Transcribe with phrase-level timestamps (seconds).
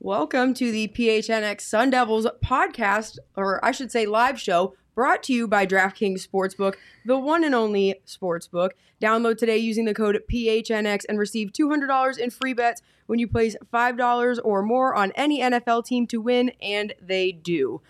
[0.00, 5.32] Welcome to the PHNX Sun Devils podcast, or I should say live show, brought to
[5.32, 8.70] you by DraftKings Sportsbook, the one and only sportsbook.
[9.02, 13.56] Download today using the code PHNX and receive $200 in free bets when you place
[13.74, 17.82] $5 or more on any NFL team to win, and they do.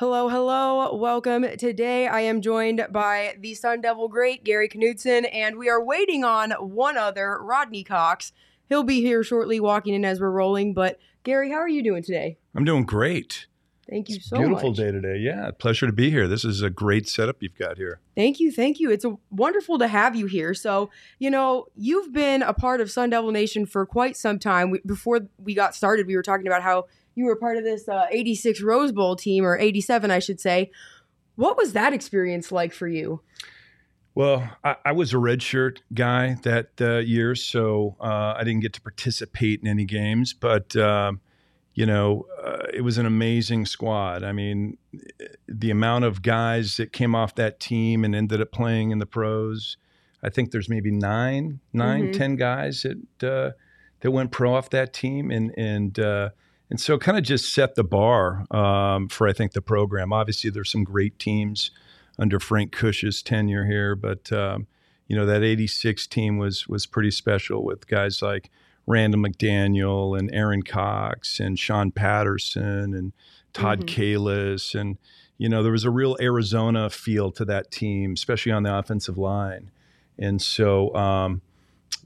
[0.00, 1.46] Hello, hello, welcome.
[1.56, 6.24] Today I am joined by the Sun Devil great Gary Knudsen, and we are waiting
[6.24, 8.32] on one other, Rodney Cox.
[8.68, 10.74] He'll be here shortly, walking in as we're rolling.
[10.74, 12.38] But Gary, how are you doing today?
[12.54, 13.48] I'm doing great.
[13.90, 14.46] Thank you so much.
[14.46, 14.76] Beautiful much.
[14.76, 15.18] day today.
[15.18, 16.28] Yeah, pleasure to be here.
[16.28, 17.98] This is a great setup you've got here.
[18.14, 18.92] Thank you, thank you.
[18.92, 20.54] It's a, wonderful to have you here.
[20.54, 20.88] So,
[21.18, 24.70] you know, you've been a part of Sun Devil Nation for quite some time.
[24.70, 27.88] We, before we got started, we were talking about how you were part of this
[27.88, 30.70] uh, 86 Rose Bowl team, or 87, I should say.
[31.34, 33.20] What was that experience like for you?
[34.16, 38.72] Well, I, I was a redshirt guy that uh, year, so uh, I didn't get
[38.72, 40.32] to participate in any games.
[40.32, 41.20] But um,
[41.74, 44.24] you know, uh, it was an amazing squad.
[44.24, 44.78] I mean,
[45.46, 49.06] the amount of guys that came off that team and ended up playing in the
[49.06, 49.76] pros.
[50.22, 52.12] I think there's maybe nine, nine, Mhm.
[52.16, 53.50] ten guys that uh,
[54.00, 56.30] that went pro off that team, and and uh,
[56.70, 60.10] and so kind of just set the bar um, for I think the program.
[60.10, 61.70] Obviously, there's some great teams
[62.18, 64.66] under Frank Kush's tenure here, but um,
[65.08, 68.50] you know that '86 team was was pretty special with guys like
[68.86, 73.12] Randall McDaniel and Aaron Cox and Sean Patterson and
[73.52, 73.86] Todd Mhm.
[73.88, 74.98] Kalis and
[75.38, 79.18] you know there was a real Arizona feel to that team, especially on the offensive
[79.18, 79.70] line,
[80.18, 80.94] and so.
[80.94, 81.42] Um,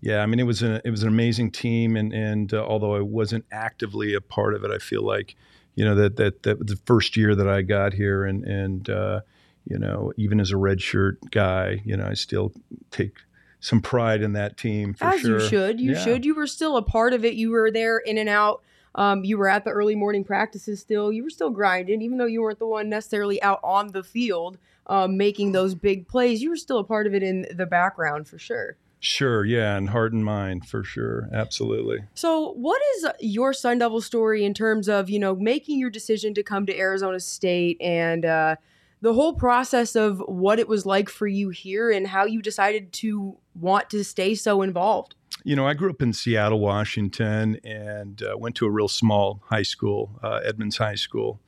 [0.03, 2.95] yeah, I mean it was an it was an amazing team, and and uh, although
[2.95, 5.37] I wasn't actively a part of it, I feel like
[5.75, 9.21] you know that that that the first year that I got here, and and uh,
[9.71, 12.53] you know even as a redshirt guy, you know I still
[12.91, 13.17] take
[13.61, 15.39] some pride in that team for As sure.
[15.41, 15.81] you should.
[15.81, 15.99] You Yeah.
[16.05, 16.25] should.
[16.25, 17.35] You were still a part of it.
[17.35, 18.63] You were there in and out.
[18.95, 21.13] Um, you were at the early morning practices still.
[21.13, 24.59] You were still grinding, even though you weren't the one necessarily out on the field
[24.87, 26.43] um, making those big plays.
[26.43, 28.77] You were still a part of it in the background for sure.
[28.99, 32.01] Sure, yeah, and heart and mind for sure, absolutely.
[32.15, 36.35] So, what is your Sun Devil story in terms of you know making your decision
[36.35, 38.57] to come to Arizona State and uh,
[39.01, 42.93] the whole process of what it was like for you here and how you decided
[42.93, 45.15] to want to stay so involved?
[45.45, 49.43] You know, I grew up in Seattle, Washington, and uh, went to a real small
[49.47, 51.41] high school, uh, Edmonds High School,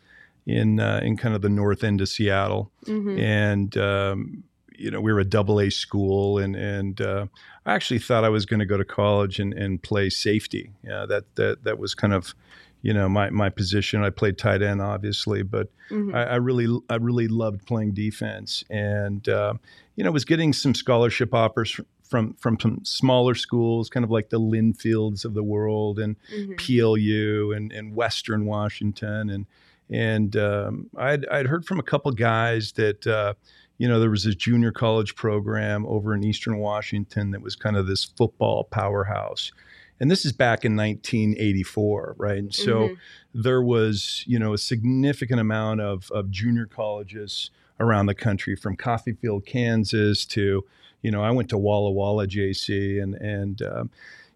[0.46, 2.70] in uh, in kind of the north end of Seattle.
[2.86, 3.18] Mm-hmm.
[3.18, 4.44] and um,
[4.76, 7.26] you know we were a double A school, and and uh,
[7.66, 10.70] I actually thought I was going to go to college and, and play safety.
[10.82, 12.34] Yeah, that that that was kind of
[12.82, 14.04] you know my my position.
[14.04, 16.14] I played tight end, obviously, but Mhm.
[16.14, 19.54] I, I really I really loved playing defense, and uh,
[19.96, 24.28] you know was getting some scholarship offers from from some smaller schools, kind of like
[24.30, 26.56] the Linfields of the world, and Mhm.
[26.58, 29.46] PLU and, and Western Washington and
[29.90, 33.34] and um, I'd I'd heard from a couple guys that uh,
[33.78, 37.76] you know there was this junior college program over in Eastern Washington that was kind
[37.76, 39.52] of this football powerhouse,
[40.02, 42.38] and this is back in 1984, right?
[42.38, 42.96] And so Mhm.
[43.32, 47.50] there was you know a significant amount of of junior colleges
[47.80, 50.64] around the country from Coffeyville, Kansas to
[51.02, 53.90] you know I went to Walla Walla JC and and um,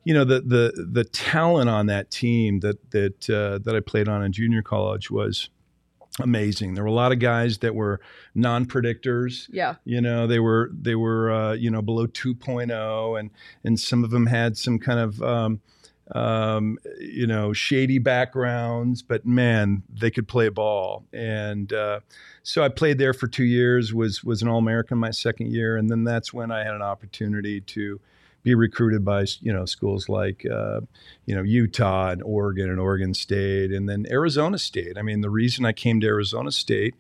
[0.05, 4.09] you know the the the talent on that team that that uh, that I played
[4.09, 5.51] on in junior college was
[6.21, 6.75] amazing.
[6.75, 8.01] There were a lot of guys that were
[8.35, 9.49] non-predictors.
[9.51, 9.77] Yeah.
[9.85, 13.31] You know, they were they were uh, you know below 2.0, and
[13.65, 15.61] and some of them had some kind of um,
[16.15, 21.05] um, you know shady backgrounds, but man, they could play ball.
[21.13, 22.01] And uh,
[22.43, 23.93] so I played there for two years.
[23.93, 26.83] was was an All American my second year, and then that's when I had an
[26.83, 28.01] opportunity to
[28.47, 30.81] be recruited by you know schools like uh,
[31.27, 34.97] you know Utah and Oregon and Oregon State and then Arizona State.
[34.97, 36.95] I mean, the reason I came to Arizona State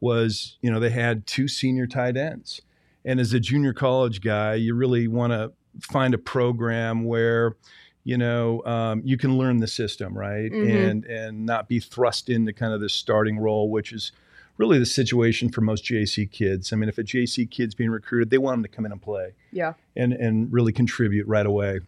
[0.00, 2.62] was you know they had two senior tight ends,
[3.04, 5.50] and as a junior college guy, you really want to
[5.80, 7.56] find a program where
[8.04, 10.88] you know um, you can learn the system right Mhm.
[10.90, 14.12] and and not be thrust into kind of this starting role, which is
[14.62, 16.72] really the situation for most JC kids.
[16.72, 19.02] I mean, if a JC kid's being recruited, they want them to come in and
[19.02, 19.72] play Yeah.
[19.96, 21.80] and and really contribute right away.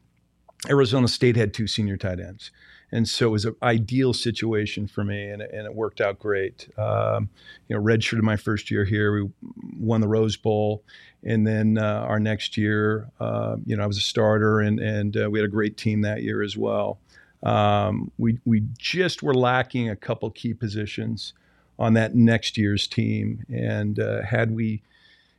[0.69, 2.50] Arizona State had two senior tight ends,
[2.91, 6.69] and so it was an ideal situation for me, and, and it worked out great.
[6.79, 7.29] Um,
[7.69, 9.31] you know, redshirted my first year here, we
[9.79, 10.82] won the Rose Bowl,
[11.23, 15.17] and then uh, our next year, uh, you know, I was a starter, and and
[15.17, 16.99] uh, we had a great team that year as well.
[17.43, 21.35] Um, we we just were lacking a couple key positions
[21.79, 24.82] on that next year's team, and uh, had we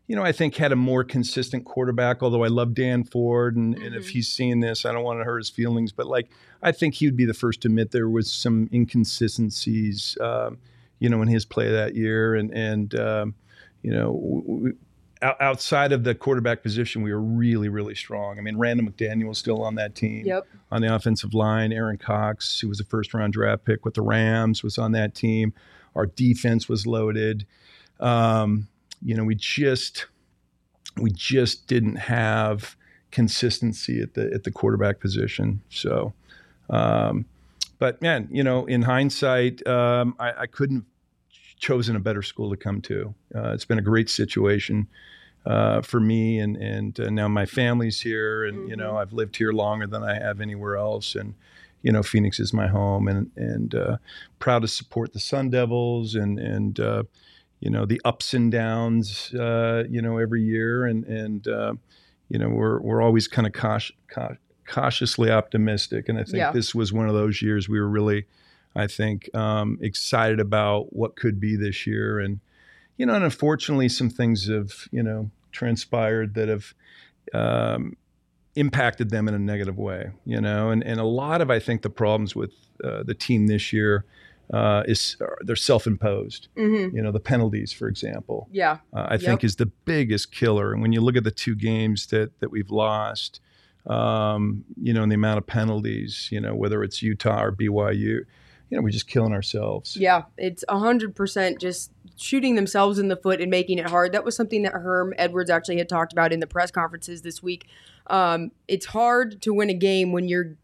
[0.08, 3.56] you know, I think had a more consistent quarterback, although I love Dan Ford.
[3.56, 4.10] And, and if Mhm.
[4.10, 6.30] he's seeing this, I don't want to hurt his feelings, but like,
[6.62, 10.58] I think he would be the first to admit there was some inconsistencies, um,
[11.00, 12.36] you know, in his play that year.
[12.36, 13.36] And, and um,
[13.82, 14.78] you know, w- w-
[15.40, 18.38] outside of the quarterback position, we were really, really strong.
[18.38, 20.48] I mean, Randall McDaniel was still on that team Yep.
[20.72, 21.74] on the offensive line.
[21.74, 25.16] Aaron Cox, who was a first round draft pick with the Rams, was on that
[25.16, 25.54] team.
[25.96, 27.46] Our defense was loaded.
[28.00, 28.68] Um,
[29.02, 30.08] you know, we just
[30.98, 32.76] we just didn't have
[33.12, 35.62] consistency at the at the quarterback position.
[35.70, 36.14] So,
[36.70, 37.26] um,
[37.80, 40.86] but man, you know, in hindsight, um, I, I couldn't have
[41.60, 43.14] chosen a better school to come to.
[43.34, 44.88] Uh, it's been a great situation
[45.46, 49.36] uh, for me, and and uh, now my family's here, and you know, I've lived
[49.36, 51.36] here longer than I have anywhere else, and
[51.86, 53.98] you know, Phoenix is my home, and and uh,
[54.40, 57.04] proud to support the Sun Devils, and and uh,
[57.60, 61.74] you know the ups and downs, uh, you know, every year, and and uh,
[62.28, 63.96] you know, we're we're always kind of cautious,
[64.66, 66.52] cautiously optimistic, and I think Yeah.
[66.52, 68.26] this was one of those years we were really,
[68.76, 72.40] I think, um, excited about what could be this year, and
[72.98, 76.74] you know, and unfortunately, some things have you know transpired that have.
[77.34, 77.96] Um,
[78.56, 81.82] impacted them in a negative way, you know, and, and a lot of I think
[81.82, 82.52] the problems with
[82.84, 84.06] uh, the team this year
[84.54, 86.48] uh, is they're self-imposed.
[86.56, 88.78] hmm You know, the penalties, for example, Yeah.
[88.94, 90.72] uh, I think is the biggest killer.
[90.72, 93.42] And when you look at the two games that that we've lost,
[93.88, 98.26] um, you know, and the amount of penalties, you know, whether it's Utah or BYU,
[98.70, 99.96] you know, we're just killing ourselves.
[99.96, 104.12] Yeah, it's hundred percent just shooting themselves in the foot and making it hard.
[104.14, 107.44] That was something that Herm Edwards actually had talked about in the press conferences this
[107.44, 107.68] week.
[108.08, 110.58] Um, it's hard to win a game when you're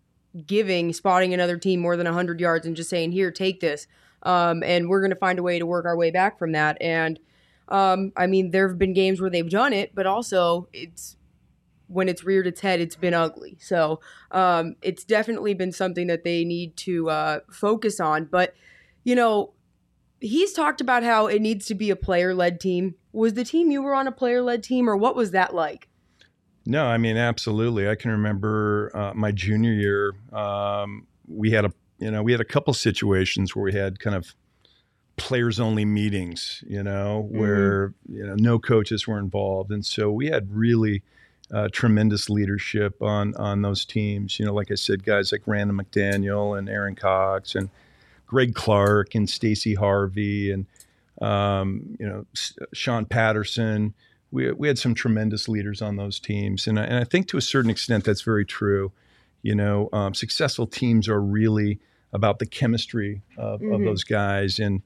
[0.45, 3.87] giving spotting another team more than hundred yards and just saying, "Here, take this,"
[4.23, 6.77] um, and we're going to find a way to work our way back from that.
[6.81, 7.19] And
[7.67, 11.15] um, I mean, there have been games where they've done it, but also it's
[11.87, 13.57] when it's reared its head, it's been ugly.
[13.59, 13.99] So
[14.31, 18.25] um, it's definitely been something that they need to uh, focus on.
[18.25, 18.53] But
[19.03, 19.53] you know,
[20.19, 22.95] he's talked about how it needs to be a player led team.
[23.11, 25.87] Was the team you were on a player led team, or what was that like?
[26.65, 27.89] No, I mean absolutely.
[27.89, 30.13] I can remember uh, my junior year.
[30.31, 34.15] Um, we had a you know we had a couple situations where we had kind
[34.15, 34.35] of
[35.17, 36.63] players only meetings.
[36.67, 41.01] You know where you know no coaches were involved, and so we had really
[41.53, 44.39] uh, tremendous leadership on on those teams.
[44.39, 47.69] You know, like I said, guys like Randall McDaniel and Aaron Cox and
[48.27, 50.65] Greg Clark and Stacy Harvey and
[51.21, 53.93] um, you know S- Sean Patterson
[54.31, 56.67] we, we had some tremendous leaders on those teams.
[56.67, 58.91] And I, and I think to a certain extent that's very true.
[59.43, 61.79] You know, um, successful teams are really
[62.13, 63.85] about the chemistry of, of Mhm.
[63.85, 64.59] those guys.
[64.59, 64.81] And,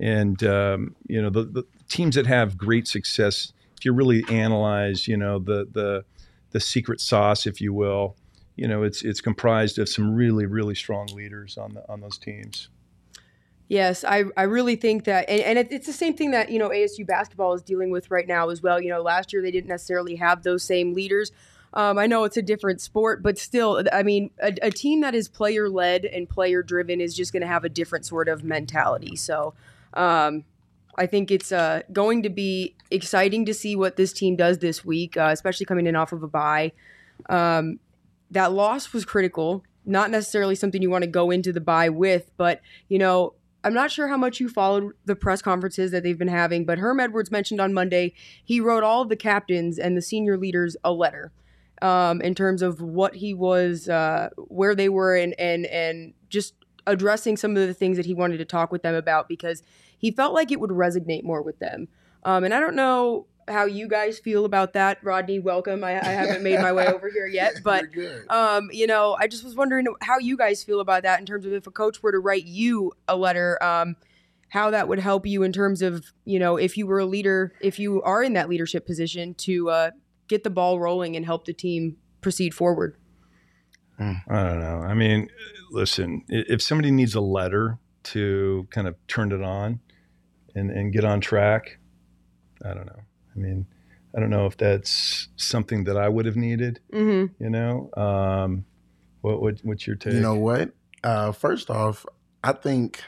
[0.00, 5.08] and um, you know, the, the teams that have great success, if you really analyze,
[5.08, 6.04] you know, the, the,
[6.50, 8.16] the secret sauce, if you will,
[8.56, 12.18] you know, it's, it's comprised of some really, really strong leaders on the, on those
[12.18, 12.68] teams.
[13.68, 16.58] Yes, I, I really think that, and, and it, it's the same thing that, you
[16.58, 18.80] know, ASU basketball is dealing with right now as well.
[18.80, 21.32] You know, last year they didn't necessarily have those same leaders.
[21.72, 25.14] Um, I know it's a different sport, but still, I mean, a, a team that
[25.14, 28.44] is player led and player driven is just going to have a different sort of
[28.44, 29.16] mentality.
[29.16, 29.54] So
[29.94, 30.44] um,
[30.96, 34.84] I think it's uh, going to be exciting to see what this team does this
[34.84, 36.72] week, uh, especially coming in off of a bye.
[37.28, 37.80] Um,
[38.30, 42.30] that loss was critical, not necessarily something you want to go into the bye with,
[42.36, 46.18] but, you know, I'm not sure how much you followed the press conferences that they've
[46.18, 48.12] been having, but Herm Edwards mentioned on Monday
[48.44, 51.32] he wrote all of the captains and the senior leaders a letter
[51.82, 56.54] um, in terms of what he was, uh, where they were, and and and just
[56.86, 59.62] addressing some of the things that he wanted to talk with them about because
[59.96, 61.88] he felt like it would resonate more with them.
[62.24, 64.98] Um, and I don't know how you guys feel about that.
[65.02, 65.84] Rodney, welcome.
[65.84, 67.84] I, I haven't made my way over here yet, but
[68.28, 71.46] um, you know, I just was wondering how you guys feel about that in terms
[71.46, 73.96] of if a coach were to write you a letter, um,
[74.48, 77.52] how that would help you in terms of you know if you were a leader,
[77.60, 79.90] if you are in that leadership position to uh,
[80.28, 82.96] get the ball rolling and help the team proceed forward.
[83.98, 84.80] I don't know.
[84.80, 85.28] I mean,
[85.70, 89.80] listen, if somebody needs a letter to kind of turn it on
[90.54, 91.78] and, and get on track,
[92.64, 93.00] I don't know.
[93.34, 93.66] I mean,
[94.16, 97.42] I don't know if that's something that I would have needed, Mm-hmm.
[97.42, 97.90] you know?
[97.96, 98.64] Um,
[99.22, 100.12] what, what, what's your take?
[100.14, 100.70] You know what?
[101.02, 102.06] Uh, first off,
[102.42, 103.02] I think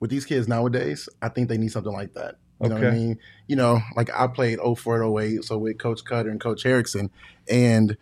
[0.00, 2.36] with these kids nowadays, I think they need something like that.
[2.62, 2.96] You know what I Okay.
[2.96, 3.18] mean?
[3.48, 7.10] You know, like I played 04 to 08, so with Coach Koetter and Coach Erickson.
[7.50, 7.96] And,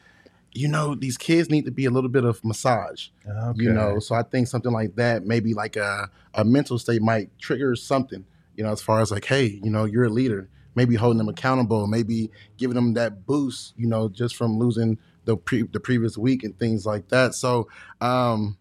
[0.52, 3.08] you know, these kids need to be a little bit of massage.
[3.28, 3.62] okay.
[3.62, 7.36] You know, so I think something like that, maybe like a, a mental state might
[7.38, 8.24] trigger something,
[8.56, 10.48] you know, as far as like, hey, you know, you're a leader.
[10.74, 15.36] Maybe holding them accountable, maybe giving them that boost, you know, just from losing the
[15.36, 17.34] pre- the previous week and things like that.
[17.34, 17.68] So,
[18.00, 18.58] um,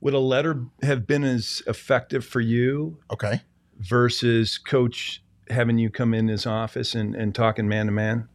[0.00, 3.42] would a letter have been as effective for you okay.
[3.78, 8.28] versus coach having you come in his office and, and talking man to man?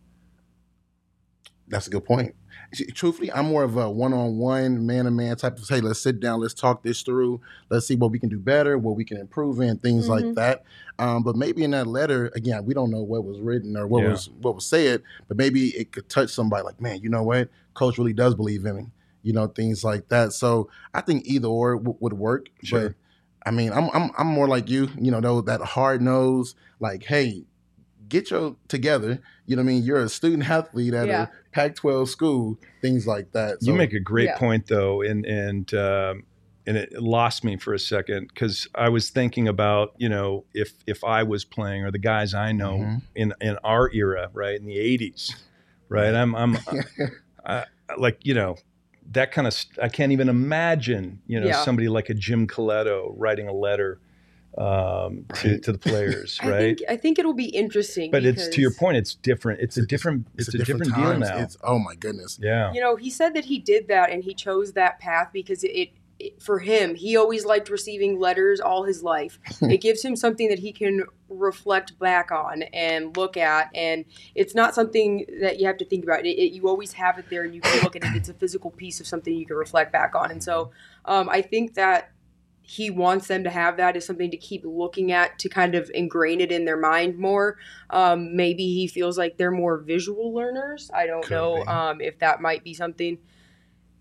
[1.68, 2.36] That's a good point.
[2.74, 5.68] See, Truthfully, I'm more of a one-on-one, man-to-man type of.
[5.70, 7.40] Hey, let's sit down, let's talk this through,
[7.70, 10.36] let's see what we can do better, what we can improve in, things like Mhm.
[10.36, 10.64] that.
[11.00, 14.04] Um, but maybe in that letter, again, we don't know what was written or what
[14.04, 14.12] Yeah.
[14.12, 16.64] was what was said, but maybe it could touch somebody.
[16.64, 17.50] Like, man, you know what?
[17.74, 18.86] Coach really does believe in me.
[19.22, 20.34] You know, things like that.
[20.34, 22.48] So I think either or w- would work.
[22.64, 22.90] Sure.
[22.90, 22.96] But
[23.46, 24.90] I mean, I'm I'm I'm more like you.
[25.00, 27.46] You know, though that hard nose, like, hey,
[28.10, 29.20] get your together.
[29.46, 29.84] You know what I mean?
[29.84, 31.24] You're a student athlete at Yeah.
[31.24, 33.58] a Pac-12 school, things like that.
[33.62, 34.38] you make a great Yeah.
[34.38, 36.24] point though, and and um,
[36.66, 40.74] and it lost me for a second because I was thinking about you know if
[40.88, 43.02] if I was playing or the guys I know Mhm.
[43.16, 45.32] in in our era, right in the '80s,
[45.90, 46.14] right?
[46.14, 46.58] I'm I'm
[47.46, 47.66] I,
[47.98, 48.56] like you know
[49.12, 51.64] that kind of st- I can't even imagine you know Yeah.
[51.64, 54.00] somebody like a Jim Colletto writing a letter
[54.58, 55.64] um, to Right.
[55.64, 56.60] to the players, I right?
[56.78, 58.12] think I think it'll be interesting.
[58.12, 58.98] But it's to your point.
[58.98, 59.62] It's different.
[59.62, 60.28] It's a different.
[60.38, 61.40] It's, a different, deal now.
[61.40, 62.40] It's, oh my goodness.
[62.42, 62.72] yeah.
[62.74, 65.70] You know, he said that he did that and he chose that path because it,
[65.70, 69.40] it, it for him, he always liked receiving letters all his life.
[69.62, 74.06] it gives him something that he can reflect back on and look at, and
[74.36, 76.26] it's not something that you have to think about.
[76.26, 78.16] It, it, you always have it there, and you can look at it.
[78.16, 80.72] It's a physical piece of something you can reflect back on, and so
[81.06, 82.12] um, I think that
[82.66, 85.92] he wants them to have that as something to keep looking at to kind of
[85.94, 87.58] ingrain it in their mind more.
[87.90, 90.90] Um, maybe he feels like they're more visual learners.
[90.94, 93.18] I don't Could know um, if that might be something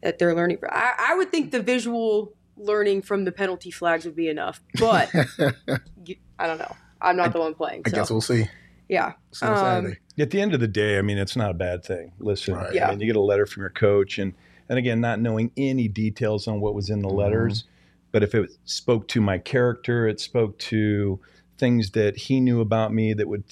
[0.03, 0.59] that they're learning.
[0.59, 0.71] From.
[0.73, 5.11] I, I would think the visual learning from the penalty flags would be enough, but
[6.07, 6.77] you, I don't know.
[7.01, 7.83] I'm not the one playing.
[7.87, 7.97] I So.
[7.97, 8.49] guess we'll see.
[8.89, 9.15] yeah.
[9.33, 11.85] See on Um, At the end of the day, I mean, it's not a bad
[11.85, 12.13] thing.
[12.21, 12.73] Listen, Right.
[12.75, 12.87] Yeah.
[12.87, 14.35] I mean, you get a letter from your coach, and
[14.69, 17.17] and again, not knowing any details on what was in the Mhm.
[17.17, 17.65] letters,
[18.13, 21.19] but if it spoke to my character, it spoke to
[21.59, 23.45] things that he knew about me that would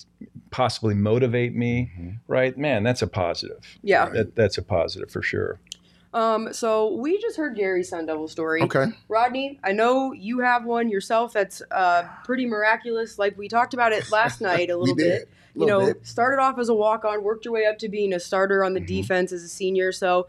[0.51, 1.91] possibly motivate me.
[1.99, 2.19] Mhm.
[2.29, 3.79] Right, man, that's a positive.
[3.83, 4.09] Yeah.
[4.11, 5.61] That, that's a positive for sure.
[6.13, 8.63] Um, so we just heard Gary's Sun Devil story.
[8.63, 8.87] Okay.
[9.09, 13.17] Rodney, I know you have one yourself that's uh, pretty miraculous.
[13.17, 15.29] Like we talked about it last night a little bit.
[15.55, 16.05] A You know, bit.
[16.05, 18.75] started off as a walk on, worked your way up to being a starter on
[18.75, 18.87] the Mhm.
[18.89, 19.93] defense as a senior.
[19.93, 20.27] So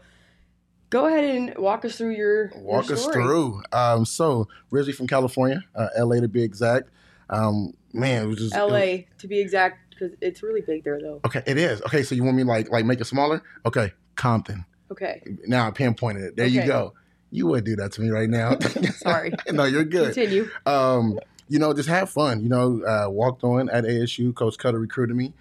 [0.92, 3.62] go ahead and walk us through your your Walk us through.
[3.72, 6.88] Um, so originally from California, uh, LA to be exact.
[7.30, 10.84] Um, man, it was just it was- LA to be exact, because it's really big
[10.84, 11.20] there though.
[11.24, 11.80] okay, it is.
[11.82, 13.42] Okay, so you want me like like make it smaller?
[13.66, 14.64] Okay, Compton.
[14.90, 16.36] Okay, Now I pinpointed it.
[16.36, 16.92] There you go.
[17.30, 18.58] You would do that to me right now.
[18.96, 19.32] sorry.
[19.50, 20.12] no, you're good.
[20.14, 20.50] Continue.
[20.66, 21.18] um,
[21.48, 22.42] you know, just have fun.
[22.42, 24.34] You know, uh, walked on at ASU.
[24.34, 25.32] Coach Koetter recruited me.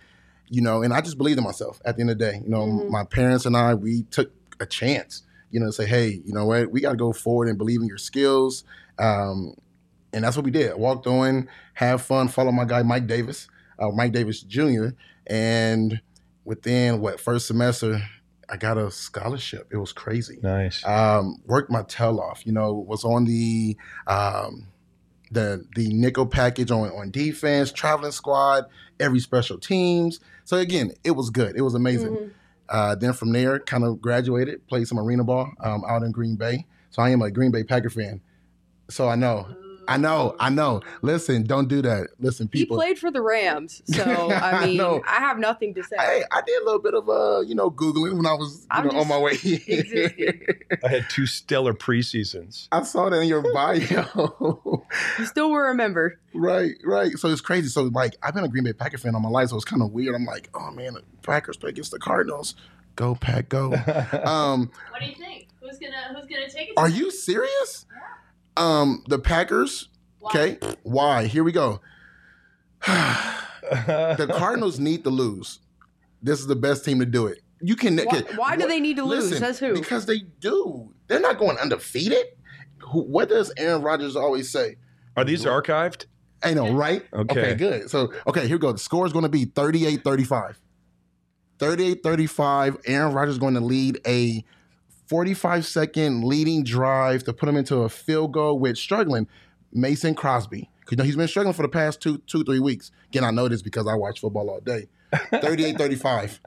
[0.50, 1.82] You know, and I just believed in myself.
[1.84, 2.90] At the end of the day, you know, Mhm.
[2.90, 4.32] my parents and I we took
[4.62, 5.24] a chance.
[5.52, 7.88] You know, say, hey, you know what, we got to go forward and believe in
[7.88, 8.64] your skills.
[9.00, 9.54] Um,
[10.14, 10.76] and that's what we did.
[10.76, 13.48] Walked on, have fun, follow my guy Mike Davis,
[13.80, 14.90] uh, Mike Davis Jr.
[15.28, 16.02] And
[16.46, 18.02] within what first semester,
[18.50, 19.70] I got a scholarship.
[19.72, 20.86] It was crazy Nice.
[20.86, 22.46] um, worked my tail off.
[22.46, 23.78] You know, was on the
[24.08, 24.68] um,
[25.32, 28.66] the the nickel package on on defense, traveling squad,
[29.00, 30.20] every special teams.
[30.44, 31.56] So again, it was good.
[31.56, 32.10] It was amazing.
[32.16, 32.32] Mhm.
[32.72, 36.38] Uh, then from there, kind of graduated, played some arena ball um, out in Green
[36.38, 36.66] Bay.
[36.90, 38.22] So I am a Green Bay Packer fan.
[38.90, 39.46] So I know,
[39.94, 40.82] I know, I know.
[41.02, 42.08] Listen, don't do that.
[42.20, 42.78] Listen, people.
[42.78, 45.02] He played for the Rams, so I I mean, know.
[45.08, 45.96] I have nothing to say.
[45.98, 48.84] Hey, I did a little bit of uh, you know, googling when I was you
[48.84, 49.32] know, on my way.
[49.32, 50.42] existing.
[50.84, 52.68] I had two stellar preseasons.
[52.72, 54.86] I saw that in your bio.
[55.20, 56.20] you still will remember.
[56.34, 57.12] Right, right.
[57.18, 57.68] So it's crazy.
[57.68, 59.82] So like I've been a Green Bay Packer fan all my life, so it's kind
[59.82, 60.16] of weird.
[60.16, 62.56] I'm like, oh man, the Packers play against the Cardinals.
[62.96, 63.74] Go Pack, go.
[64.26, 65.48] um, What do you think?
[65.62, 66.74] Who's gonna Who's gonna take it?
[66.78, 67.86] are you serious?
[68.58, 69.90] Um, the Packers.
[70.26, 71.26] Okay, why?
[71.26, 71.82] Here we go.
[72.88, 75.60] the Cardinals need to lose.
[76.22, 77.40] This is the best team to do it.
[77.62, 77.98] You can.
[77.98, 79.38] Why- okay, why do what- they need to lose?
[79.38, 79.74] Says who?
[79.74, 80.94] Because they do.
[81.08, 82.26] They're not going undefeated.
[82.80, 84.78] Who, what does Aaron Rodgers always say?
[85.18, 86.06] Are these archived?
[86.44, 87.04] I know, right?
[87.14, 87.54] Okay.
[87.56, 87.90] good.
[87.90, 88.72] So, okay, here we go.
[88.72, 90.60] The score is going to be 38 35.
[91.60, 92.78] 38 35.
[92.86, 94.44] Aaron Rodgers is going to lead a
[95.12, 99.28] 45 second leading drive to put him into a field goal with struggling
[99.74, 100.70] Mason Crosby.
[100.80, 102.92] Because you know, he's been struggling for the past two, two, three weeks.
[103.10, 104.88] Again, I know this because I watch football all day.
[105.32, 106.40] 38 35.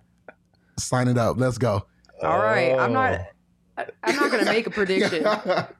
[0.78, 1.36] Sign it up.
[1.38, 1.84] Let's go.
[2.22, 3.20] All right, I'm not.
[3.20, 3.24] Oh.
[3.76, 5.26] I- I'm not going to make a prediction,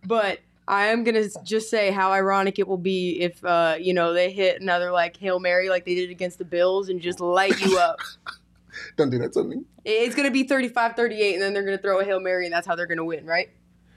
[0.05, 3.95] but I am going to just say how ironic it will be if uh, you
[3.95, 7.19] know they hit another like hail mary like they did against the Bills and just
[7.21, 7.99] light you up.
[8.97, 9.63] Don't do that to me.
[9.85, 12.53] it's going to be 35-38, and then they're going to throw a hail mary, and
[12.55, 13.49] that's how they're going to win, right?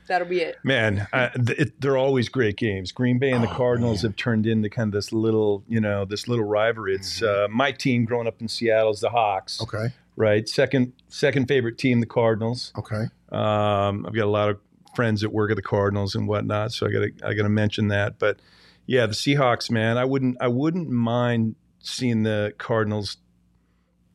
[0.08, 0.56] That'll be it.
[0.64, 2.94] Man, uh, th- it, they're always great games.
[2.94, 4.12] Green Bay and the Oh, Cardinals man.
[4.12, 6.96] have turned into kind of this little, you know, this little rivalry.
[6.96, 7.46] It's Mm-hmm.
[7.46, 9.88] uh, my team growing up in Seattle is the Hawks, Okay.
[10.16, 10.48] right?
[10.48, 12.72] Second, second favorite team, the Cardinals.
[12.78, 13.06] Okay.
[13.34, 14.60] Um, I've got a lot of
[14.96, 17.50] friends that work at the Cardinals and whatnot, so I got to I got to
[17.50, 18.18] mention that.
[18.18, 18.40] But
[18.86, 23.18] yeah, the Seahawks, man, I wouldn't I wouldn't mind seeing the Cardinals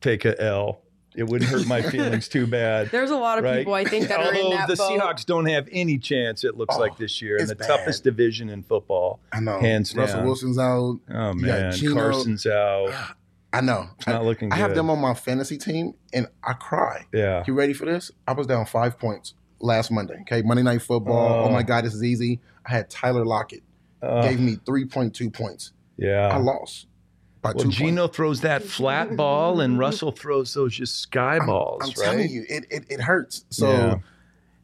[0.03, 0.81] take a L.
[1.15, 2.89] It wouldn't hurt my feelings too bad.
[2.91, 3.59] There's a lot of Right.
[3.59, 4.99] people I think that are in Although that the boat.
[4.99, 7.67] Seahawks don't have any chance, it looks Oh, like this year in the bad.
[7.67, 9.19] toughest division in football.
[9.31, 9.59] I know.
[9.59, 10.25] Hands Russell down.
[10.25, 10.99] Wilson's out.
[11.13, 12.91] Oh man, Carson's out.
[13.53, 13.89] I know.
[13.99, 17.05] It's not looking I have them on my fantasy team, and I cry.
[17.13, 17.43] Yeah.
[17.45, 18.09] You ready for this?
[18.27, 20.17] I was down five points last Monday.
[20.21, 21.43] Okay, Monday Night Football.
[21.45, 21.51] Oh, Oh.
[21.51, 22.39] my God, this is easy.
[22.65, 23.61] I had Tyler Lockett.
[24.01, 25.71] Uh, Gave me 3.2 points.
[25.97, 26.27] Yeah.
[26.29, 26.92] I lost by
[27.43, 31.47] Well, two Geno throws that flat ball, and Russell throws those just sky points.
[31.47, 32.11] balls, I'm right?
[32.11, 33.45] telling you, it, it, it hurts.
[33.49, 33.95] So Yeah.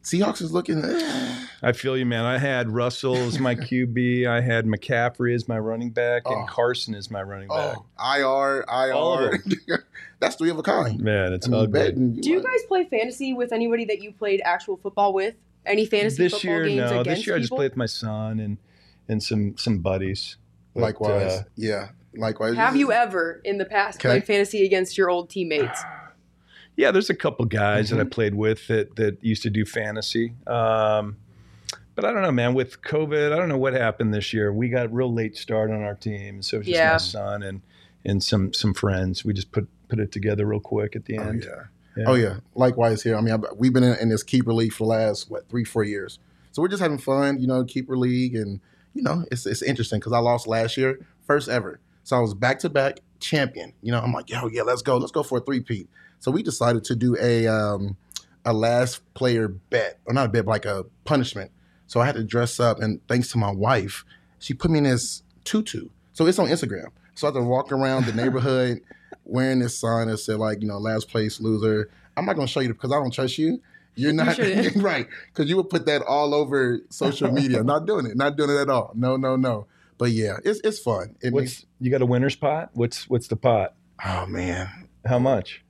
[0.02, 0.82] Seahawks is looking.
[1.62, 2.24] I feel you, man.
[2.24, 4.28] I had Russell as my QB.
[4.28, 6.46] I had McCaffrey as my running back, and Oh.
[6.48, 7.76] Carson is my running back.
[7.78, 7.86] oh,
[8.18, 8.64] IR,
[8.94, 9.34] All of
[9.68, 9.86] IR.
[10.22, 11.00] That's three of a kind.
[11.02, 11.72] Man, it's I mean, ugly.
[11.80, 15.36] betting, Do you guys play fantasy with anybody that you played actual football with?
[15.66, 17.02] Any fantasy This football year, games no.
[17.02, 17.58] against This year, I just people?
[17.58, 18.58] played with my son and
[19.10, 20.38] and some some buddies.
[20.74, 21.32] But, Likewise.
[21.32, 21.90] uh, yeah.
[22.16, 22.56] Likewise.
[22.56, 24.10] Have you ever in the past Okay.
[24.10, 25.82] played fantasy against your old teammates?
[26.76, 27.98] Yeah, there's a couple guys Mm-hmm.
[27.98, 30.36] that I played with that that used to do fantasy.
[30.48, 31.18] Um,
[31.94, 32.54] but I don't know, man.
[32.54, 34.54] With COVID, I don't know what happened this year.
[34.54, 36.92] We got a real late start on our team, so it was just Yeah.
[36.94, 37.62] my son and
[38.06, 39.26] and some some friends.
[39.26, 41.44] We just put put it together real quick at the Oh end.
[41.46, 41.64] yeah.
[41.98, 42.04] Yeah.
[42.08, 42.38] Oh yeah.
[42.56, 43.18] Likewise here.
[43.18, 45.66] I mean, I, we've been in, in this keeper league for the last what three,
[45.66, 46.18] four years.
[46.54, 48.62] So we're just having fun, you know, keeper league, and
[48.94, 51.82] you know, it's it's interesting because I lost last year, first ever.
[52.04, 53.74] So I was back to back champion.
[53.82, 55.90] You know, I'm like, yo, yeah, let's go, let's go for a three peat.
[56.20, 57.98] So we decided to do a um,
[58.46, 61.52] a last player bet, or not a bet, but like a punishment.
[61.88, 64.06] So I had to dress up, and thanks to my wife,
[64.40, 65.90] she put me in this tutu.
[66.14, 66.90] So it's on Instagram.
[67.16, 68.82] So I had to walk around the neighborhood
[69.26, 71.90] wearing this sign that said like, you know, last place loser.
[72.18, 73.62] I'm not gonna show you because I don't trust you.
[73.96, 74.76] You're not shouldn't.
[74.84, 77.64] right because you would put that all over social media.
[77.64, 78.16] not doing it.
[78.16, 78.92] Not doing it at all.
[78.96, 79.68] No, no, no.
[80.00, 81.16] But yeah, it's it's fun.
[81.22, 82.72] It What's makes you got a winner's pot?
[82.74, 83.76] What's what's the pot?
[84.04, 84.90] oh man.
[85.06, 85.64] How much?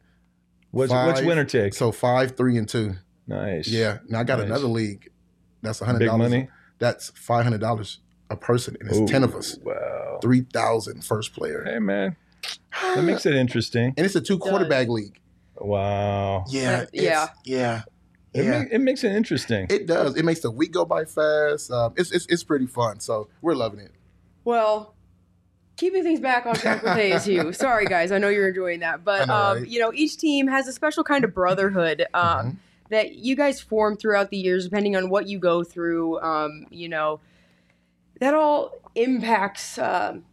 [0.71, 1.27] What's what's Five.
[1.27, 1.73] winner take?
[1.73, 2.93] So five, three, and two.
[3.27, 3.67] nice.
[3.67, 3.97] Yeah.
[4.07, 4.45] Now I got Nice.
[4.47, 5.09] another league.
[5.63, 6.47] That's a hundred dollars.
[6.77, 9.57] That's five hundred dollars a person, and it's ten of us.
[9.57, 10.19] Ooh, Wow.
[10.21, 11.63] Three thousand first player.
[11.65, 12.15] Hey man,
[12.83, 13.93] that makes it interesting.
[13.97, 15.19] And it's a two quarterback league.
[15.57, 16.45] Wow.
[16.49, 16.85] Yeah.
[16.93, 17.29] Yeah.
[17.43, 17.81] Yeah.
[18.33, 18.59] It, Yeah.
[18.59, 19.65] ma- it makes it interesting.
[19.69, 20.15] It does.
[20.15, 21.71] It makes the week go by fast.
[21.71, 22.99] Um, it's, it's it's pretty fun.
[22.99, 23.91] So we're loving it.
[24.49, 24.95] Well,
[25.77, 27.53] keeping things back on track with ASU.
[27.55, 28.11] Sorry, guys.
[28.11, 29.67] I know you're enjoying that, but know, um, right?
[29.67, 32.55] you know, each team has a special kind of brotherhood um, Mhm.
[32.89, 36.19] that you guys form throughout the years, depending on what you go through.
[36.21, 37.19] Um, you know,
[38.19, 40.25] that all impacts um,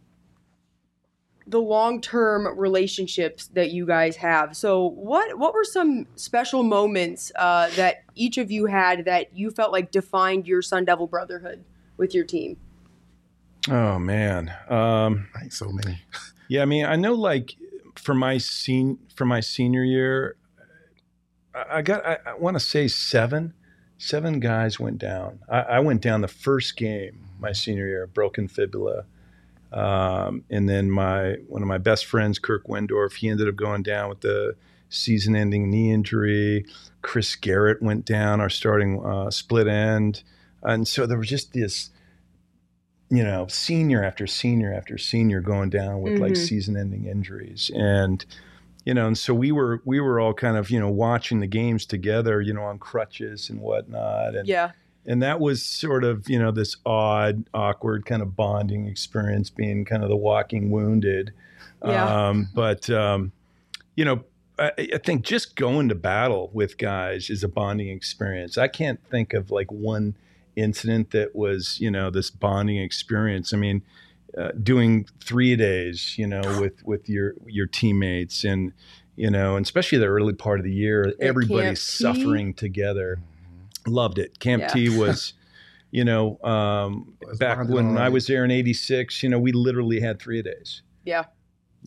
[1.45, 4.57] the long-term relationships that you guys have.
[4.57, 9.51] So, what what were some special moments uh, that each of you had that you
[9.51, 11.63] felt like defined your Sun Devil brotherhood
[11.97, 12.57] with your team?
[13.69, 14.53] Oh man.
[14.69, 15.99] Um, I ain't so many.
[16.47, 17.55] yeah, I mean, I know like
[17.95, 20.35] for my sen- for my senior year,
[21.53, 23.53] I, I got I, I want to say seven,
[23.97, 25.39] seven guys went down.
[25.49, 29.05] I, I went down the first game my senior year, broken fibula.
[29.71, 33.83] Um, and then my one of my best friends, Kirk Wendorf, he ended up going
[33.83, 34.55] down with the
[34.89, 36.65] season-ending knee injury.
[37.01, 40.23] Chris Garrett went down, our starting uh, split end,
[40.63, 41.89] and so there was just this
[43.09, 46.37] you know, senior after senior after senior going down with like Mhm.
[46.37, 48.25] season-ending injuries, and
[48.85, 51.47] you know, and so we were we were all kind of you know watching the
[51.47, 54.71] games together, you know, on crutches and whatnot, and Yeah.
[55.05, 59.85] and that was sort of you know this odd, awkward kind of bonding experience, being
[59.85, 61.31] kind of the walking wounded.
[61.85, 62.27] Yeah.
[62.29, 63.31] Um, but um,
[63.95, 64.23] you know,
[64.59, 68.57] I, I think just going to battle with guys is a bonding experience.
[68.57, 70.15] I can't think of like one
[70.57, 73.53] incident that was you know this bonding experience.
[73.53, 73.83] I mean,
[74.37, 78.73] uh, doing three days, you know, with with your your teammates and
[79.15, 83.19] you know, and especially the early part of the year, everybody's suffering together.
[83.87, 84.39] Loved it.
[84.39, 84.67] Camp Yeah.
[84.67, 85.33] T was.
[85.89, 90.19] You know, um, back when I was there in '86, you know, we literally had
[90.19, 91.23] three days Yeah.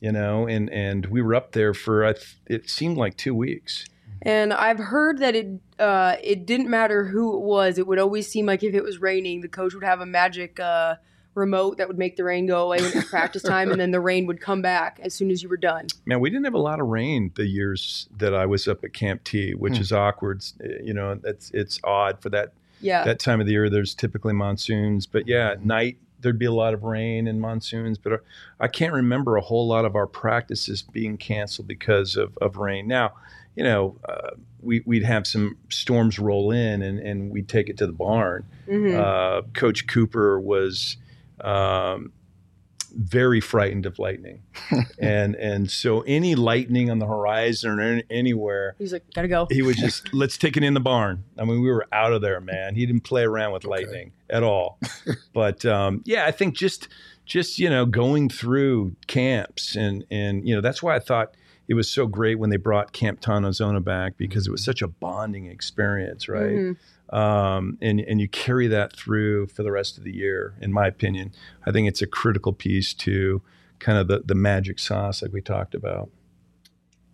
[0.01, 3.35] you know, and and we were up there for I th- it seemed like two
[3.35, 3.85] weeks.
[4.23, 7.79] And I've heard that it uh, it didn't matter who it was.
[7.79, 10.61] It would always seem like if it was raining, the coach would have a magic
[10.61, 10.97] uh,
[11.35, 13.93] remote that would make the rain go away when it was practice time, and then
[13.93, 15.87] the rain would come back as soon as you were done.
[16.05, 18.93] Man, we didn't have a lot of rain the years that I was up at
[18.93, 19.81] Camp T, which Hmm.
[19.83, 20.45] is awkward.
[20.83, 22.53] You know, it's it's odd for that
[22.83, 23.05] Yeah.
[23.05, 23.71] that time of the year.
[23.71, 27.97] There's typically monsoons, but yeah, at night there'd be a lot of rain and monsoons.
[27.97, 28.17] But uh,
[28.61, 32.87] I can't remember a whole lot of our practices being canceled because of, of rain.
[32.87, 33.15] Now,
[33.57, 34.31] you know, uh,
[34.63, 38.45] we, we'd have some storms roll in and, and we'd take it to the barn.
[38.69, 38.95] Mhm.
[38.95, 40.97] Uh, Coach Cooper was
[41.41, 42.13] um,
[42.95, 44.43] very frightened of lightning,
[44.99, 49.47] and and so any lightning on the horizon or anywhere, He's like, gotta go.
[49.51, 51.25] he would just let's take it in the barn.
[51.39, 52.75] I mean, we were out of there, man.
[52.75, 54.79] He didn't play around with lightning at all.
[55.33, 56.89] but um, yeah, I think just
[57.25, 61.35] just you know going through camps and and you know that's why I thought
[61.71, 64.89] it was so great when they brought Camp Tontozona back because it was such a
[64.89, 66.51] bonding experience, right?
[66.59, 66.77] Mhm.
[67.13, 70.55] um, and and you carry that through for the rest of the year.
[70.61, 71.33] In my opinion,
[71.67, 73.41] I think it's a critical piece to
[73.79, 76.11] kind of the the magic sauce like we talked about.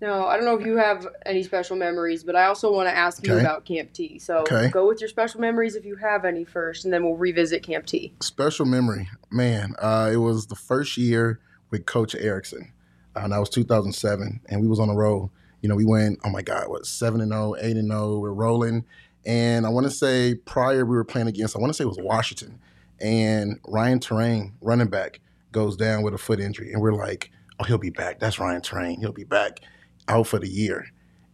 [0.01, 2.95] No, I don't know if you have any special memories, but I also want to
[2.97, 4.19] ask you about Camp T.
[4.19, 4.69] So Okay.
[4.69, 7.87] go with your special memories if you have any first, and then we'll revisit Camp
[7.87, 8.13] T.
[8.21, 9.75] special memory, man.
[9.79, 11.41] Uh, it was the first year
[11.71, 12.73] with Coach Erickson.
[13.17, 15.31] Uh, and that was 2007, and we was on the road.
[15.63, 16.21] You know, we went.
[16.25, 18.19] Oh my God, what seven and 0, 8 and 0.
[18.19, 18.85] We're rolling,
[19.25, 21.57] and I want to say prior we were playing against.
[21.57, 22.59] I want to say it was Washington,
[23.01, 25.21] and Ryan Torain, running back,
[25.53, 28.21] goes down with a foot injury, and we're like, oh, he'll be back.
[28.21, 28.99] That's Ryan Torain.
[28.99, 29.61] He'll be back
[30.09, 30.87] out for the year.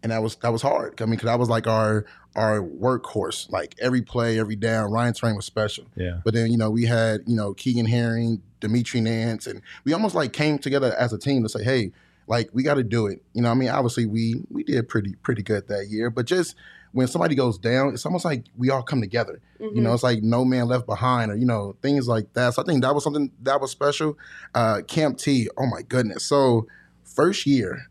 [0.03, 1.01] And that was that was hard.
[1.01, 3.51] I mean, because that was like our our workhorse.
[3.51, 5.85] Like every play, every down, Ryan Torain was special.
[5.97, 6.21] Yeah.
[6.25, 10.15] But then, you know, we had, you know, Keegan Herring, Dimitri Nance, and we almost
[10.15, 11.93] like came together as a team to say, hey,
[12.27, 13.23] like we got to do it.
[13.35, 16.55] You know, I mean, obviously we we did pretty pretty good that year, but just
[16.93, 19.41] when somebody goes down, it's almost like we all come together.
[19.59, 22.55] You know, it's like no man left behind, or you know, things like that.
[22.55, 24.19] So I think that was something that was special.
[24.55, 26.25] Uh, Camp T, oh my goodness.
[26.25, 26.67] So
[27.05, 27.87] first year,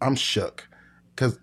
[0.00, 0.67] I'm shook
[1.18, 1.38] because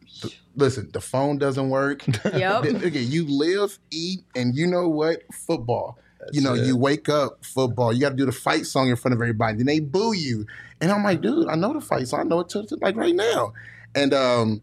[0.55, 2.05] listen, the phone doesn't work.
[2.33, 2.65] Yep.
[2.65, 5.21] okay, you live, eat, and you know what?
[5.33, 5.97] Football.
[6.31, 6.65] you know, it.
[6.65, 7.91] you wake up, football.
[7.93, 9.57] You got to do the fight song in front of everybody.
[9.57, 10.45] Then they boo you,
[10.81, 12.21] and I'm like, dude, I know the fight song.
[12.21, 13.53] I know it to, to- like right now.
[13.93, 14.61] And um,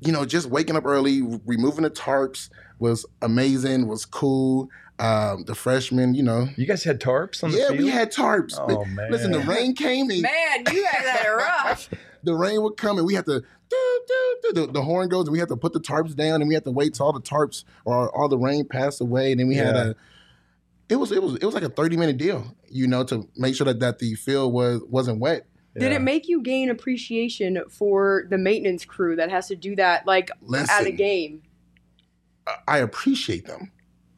[0.00, 3.86] you know, just waking up early, removing the tarps was amazing.
[3.88, 4.68] Was cool.
[4.98, 7.80] Um, the freshmen, you know, You guys had tarps on the yeah, field.
[7.80, 8.54] we had tarps.
[8.56, 9.10] Oh, But man.
[9.10, 11.90] Listen, the rain came and Man, you guys had it rough.
[12.24, 15.26] the rain would come and we had to doo, doo, doo, the, the horn goes
[15.26, 17.12] and we had to put the tarps down and we had to wait till all
[17.12, 19.30] the tarps or all the rain passed away.
[19.32, 19.96] And then we had a
[20.88, 23.54] it was it was it was like a 30 minute deal you know to make
[23.54, 25.46] sure that, that the field was wasn't wet.
[25.76, 30.06] Did it make you gain appreciation for the maintenance crew that has to do that,
[30.06, 30.30] like
[30.70, 31.42] at a game?
[32.46, 33.72] I- I appreciate them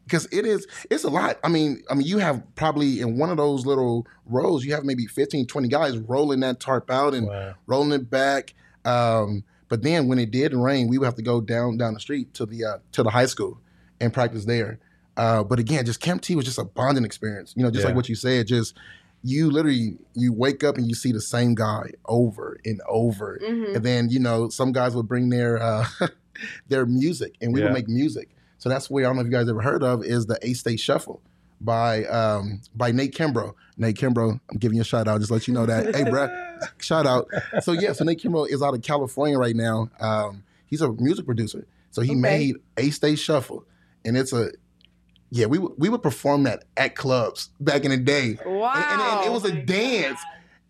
[0.07, 3.29] because it is it's a lot I mean I mean you have probably in one
[3.31, 7.27] of those little rows you have maybe 15 20 guys rolling that tarp out and
[7.27, 7.55] Wow.
[7.67, 8.55] rolling it back.
[8.85, 12.01] Um, but then when it did rain, we would have to go down down the
[12.01, 13.59] street to the uh, to the high school
[14.01, 14.79] and practice there.
[15.17, 17.53] Uh, but again, just Camp T was just a bonding experience.
[17.57, 18.77] You know, just like what you said, just
[19.25, 23.41] you literally you wake up and you see the same guy over and over.
[23.43, 23.75] Mhm.
[23.77, 25.85] And then you know some guys would bring their uh,
[26.69, 27.67] their music, and we Yeah.
[27.67, 28.31] would make music.
[28.59, 30.53] So that's where I don't know if you guys ever heard of is the A
[30.55, 31.21] State Shuffle
[31.61, 33.55] by um, by Nate Kimbrough.
[33.77, 35.21] Nate Kimbrough, I'm giving you a shout out.
[35.21, 35.95] Just let you know that.
[35.95, 36.31] hey, bruh,
[36.79, 37.29] shout out.
[37.63, 39.91] So yeah, so Nate Kimbrough is out of California right now.
[40.01, 41.67] Um, he's a music producer.
[41.91, 42.21] So he Okay.
[42.21, 43.65] made A State Shuffle,
[44.05, 44.51] and it's a
[45.31, 45.47] yeah.
[45.47, 48.39] We would- we would perform that at clubs back in the day.
[48.47, 48.73] Wow.
[48.75, 50.21] And, and- and it was a dance.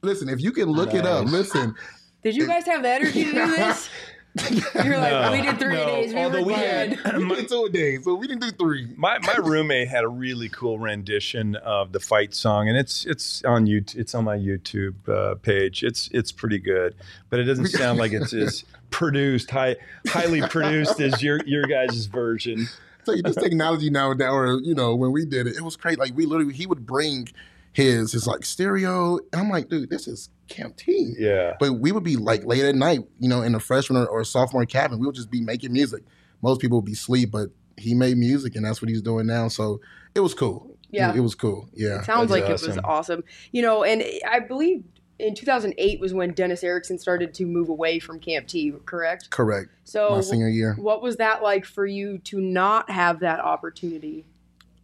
[0.03, 1.75] Listen, if you can look it up, listen.
[2.23, 3.89] Did you guys have the energy to do this?
[4.85, 6.13] You're like, No, we did three no, days.
[6.15, 6.93] We although were we good.
[6.99, 8.89] had- we did two a day, so we didn't do three.
[8.97, 13.45] My my roommate had a really cool rendition of the fight song, and it's it's
[13.45, 13.97] on YouTube.
[13.97, 15.83] It's on my YouTube uh, page.
[15.83, 16.95] It's it's pretty good,
[17.31, 19.77] but it doesn't sound like it's as produced, high
[20.09, 22.67] highly produced as your your guys' version.
[23.05, 25.77] tell you this technology now that or you know when we did it, it was
[25.77, 25.97] crazy.
[25.97, 27.29] Like we literally he would bring
[27.73, 31.15] his his like stereo, and I'm like, dude, this is Camp T.
[31.19, 34.07] Yeah, But we would be like late at night, you know, in a freshman or,
[34.07, 34.99] or sophomore cabin.
[34.99, 36.03] We would just be making music.
[36.43, 39.49] Most people would be asleep, but he made music, and that's what he's doing now.
[39.49, 39.81] So
[40.15, 40.71] it was cool.
[40.91, 41.11] Yeah.
[41.11, 41.69] it, it was cool.
[41.75, 42.85] Yeah, Sounds That's like it was awesome.
[42.85, 43.25] awesome.
[43.53, 44.85] You know, and I believe
[45.19, 49.31] in 2008 was when Dennis Erickson started to move away from Camp T, correct?
[49.31, 49.71] correct.
[49.85, 50.75] So, My senior year.
[50.79, 54.25] what was that like for you to not have that opportunity?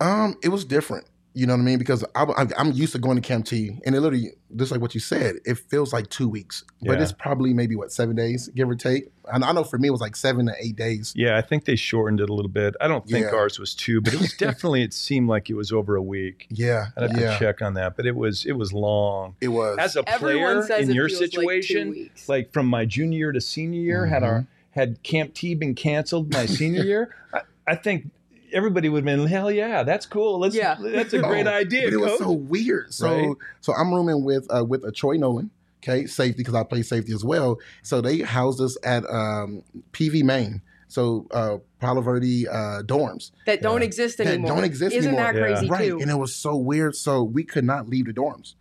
[0.00, 1.06] Um, it was different.
[1.34, 1.78] You know what I mean?
[1.78, 4.82] Because I, I, I'm used to going to Camp T, and it literally, just like
[4.82, 7.02] what you said, it feels like two weeks, but Yeah.
[7.02, 9.10] it's probably maybe what seven days, give or take.
[9.32, 11.14] And I know for me, it was like seven to eight days.
[11.16, 11.38] yeah.
[11.38, 12.74] I think they shortened it a little bit.
[12.82, 13.34] I don't think Yeah.
[13.38, 14.82] ours was two, but it was definitely.
[14.82, 16.46] It seemed like it was over a week.
[16.50, 19.36] Yeah, I'd have yeah, to check on that, but it was it was long.
[19.40, 19.78] it was.
[19.78, 22.28] As a Everyone player says in it your feels like two situation, weeks.
[22.28, 24.78] like from my junior year to senior year, had our mm-hmm.
[24.80, 28.10] had Camp T been canceled my senior year, I, I think
[28.52, 30.38] everybody would have been hell yeah, that's cool.
[30.38, 30.76] Let's Yeah.
[30.80, 31.84] that's a great Oh, idea.
[31.84, 32.92] But it was so weird.
[32.92, 33.36] So Right.
[33.60, 35.50] so I'm rooming with uh, with a Troy Nolan,
[35.82, 37.58] okay, safety because I play safety as well.
[37.82, 39.62] So they housed us at um,
[39.92, 40.62] PV Main.
[40.88, 44.56] So uh, Palo Verde uh, dorms that don't exist That anymore.
[44.56, 45.32] don't exist Isn't anymore.
[45.32, 45.40] that Yeah.
[45.56, 45.98] crazy right, too?
[46.00, 46.94] and it was so weird.
[46.96, 48.54] So we could not leave the dorms.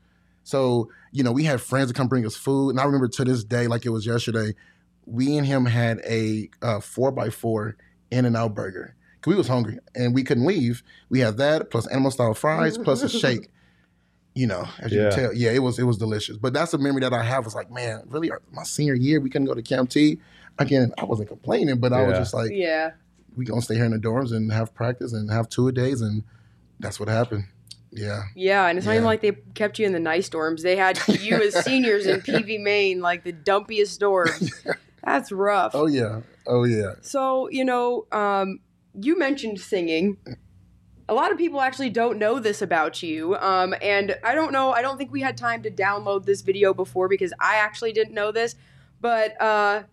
[0.44, 3.26] So you know we had friends to come bring us food, and I remember to
[3.26, 4.56] this day like it was yesterday.
[5.06, 7.76] We and him had a uh, four by four
[8.12, 8.96] In and Out burger.
[9.22, 10.82] 'Cause we was hungry and we couldn't leave.
[11.10, 13.50] We had that plus animal style fries plus a shake.
[14.34, 15.10] You know, as you Yeah.
[15.10, 16.38] can tell, yeah, it was it was delicious.
[16.38, 17.44] But that's a memory that I have.
[17.46, 20.20] Was like, man, really, my senior year we couldn't go to Camp T.
[20.58, 22.92] Again, I wasn't complaining, but I was just like, yeah.
[23.36, 26.02] we gonna stay here in the dorms and have practice and have two a days,
[26.02, 26.24] and
[26.80, 27.46] that's what happened.
[27.94, 30.62] Yeah, Yeah, and it's not even like they kept you in the nice dorms.
[30.62, 34.50] They had you as seniors in PV Main, like the dumpiest dorms.
[35.04, 35.74] That's rough.
[35.76, 36.94] oh yeah, oh yeah.
[37.02, 38.60] So, you know, um,
[39.00, 40.18] you mentioned singing.
[41.10, 43.36] A lot of people actually don't know this about you.
[43.36, 46.74] Um, and I don't know, I don't think we had time to download this video
[46.74, 48.56] before because I actually didn't know this.
[49.02, 49.84] But uh,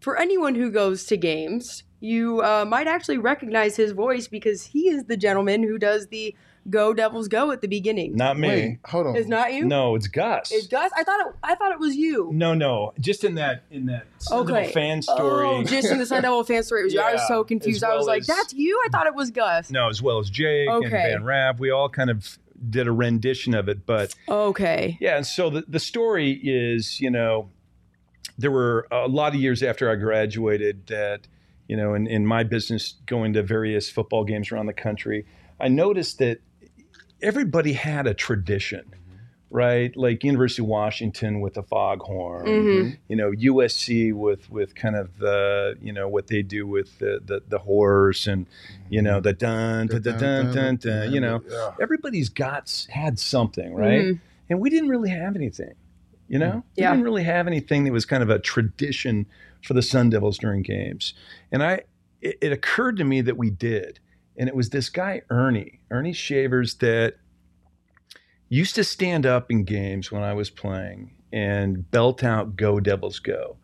[0.00, 4.88] for anyone who goes to games, you uh, might actually recognize his voice because he
[4.88, 6.36] is the gentleman who does the
[6.70, 8.14] Go Devils Go at the beginning.
[8.16, 8.48] Not me.
[8.48, 9.16] Wait, hold on.
[9.16, 9.64] It's not you?
[9.64, 10.50] No, it's Gus.
[10.52, 10.90] It's Gus?
[10.96, 12.30] I thought it I thought it was you.
[12.32, 14.70] no, no, just in that in that Sun Okay.
[14.72, 15.46] Fan story.
[15.46, 16.82] Oh, just in the Sun Devil fan story.
[16.82, 17.00] It was you.
[17.00, 17.78] I was so confused.
[17.78, 18.80] as I was well like, as- that's you?
[18.86, 19.70] I thought it was Gus.
[19.70, 21.10] no, as well as Jake and Okay.
[21.12, 22.38] Van Rapp, we all kind of
[22.70, 24.98] did a rendition of it, but Okay.
[25.00, 27.50] Yeah, and so the, the story is, you know,
[28.36, 31.26] there were a lot of years after I graduated that,
[31.68, 35.24] you know, in, in my business going to various football games around the country,
[35.60, 36.38] I noticed that
[37.22, 38.84] everybody had a tradition,
[39.50, 39.96] right?
[39.96, 42.96] Like University of Washington with the foghorn, Mhm.
[43.08, 47.20] you know, USC with with kind of the, you know, what they do with the
[47.24, 48.46] the, the horse and,
[48.90, 51.74] you know, the dun dun dun dun dun, dun you know Yeah.
[51.80, 54.02] everybody's got had something, right?
[54.04, 54.20] Mhm.
[54.50, 55.74] And we didn't really have anything,
[56.28, 56.62] you know?
[56.74, 56.90] Yeah.
[56.90, 59.26] We didn't really have anything that was kind of a tradition
[59.62, 61.14] for the Sun Devils during games.
[61.52, 61.82] And I
[62.20, 64.00] it, it occurred to me that we did.
[64.38, 67.14] And it was this guy Ernie, Ernie Shavers that
[68.48, 73.18] used to stand up in games when I was playing and belt out go Devils
[73.18, 73.56] go.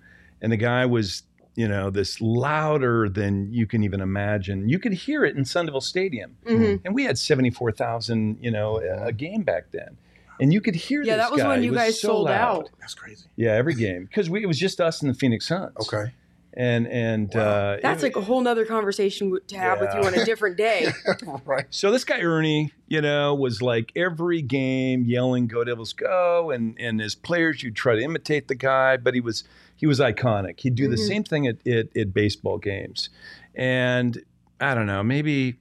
[0.42, 1.22] And the guy was
[1.56, 4.68] you know, this louder than you can even imagine.
[4.68, 6.80] You could hear it in Sun Devil Stadium Mhm.
[6.84, 9.96] and we had 74,000, you know, a a game back then.
[10.40, 11.48] And you could hear Yeah, this that was guy.
[11.50, 12.56] when you guys so sold loud.
[12.64, 12.70] out.
[12.80, 13.26] That's crazy.
[13.36, 15.70] Yeah, every game because it was just us and the Phoenix Suns.
[15.80, 16.10] Okay.
[16.56, 17.40] And and Wow.
[17.40, 20.56] uh, That's it- like a whole nother conversation to have with you on a different
[20.56, 20.86] day.
[21.44, 21.66] right.
[21.70, 26.76] so this guy Ernie, you know, was like every game yelling "Go Devils, go!" and
[26.78, 29.42] and as players you'd try to imitate the guy, but he was
[29.76, 30.60] he was iconic.
[30.60, 31.08] He'd do the Mhm.
[31.08, 33.08] same thing at, at at baseball games,
[33.56, 34.22] and
[34.60, 35.56] I don't know, maybe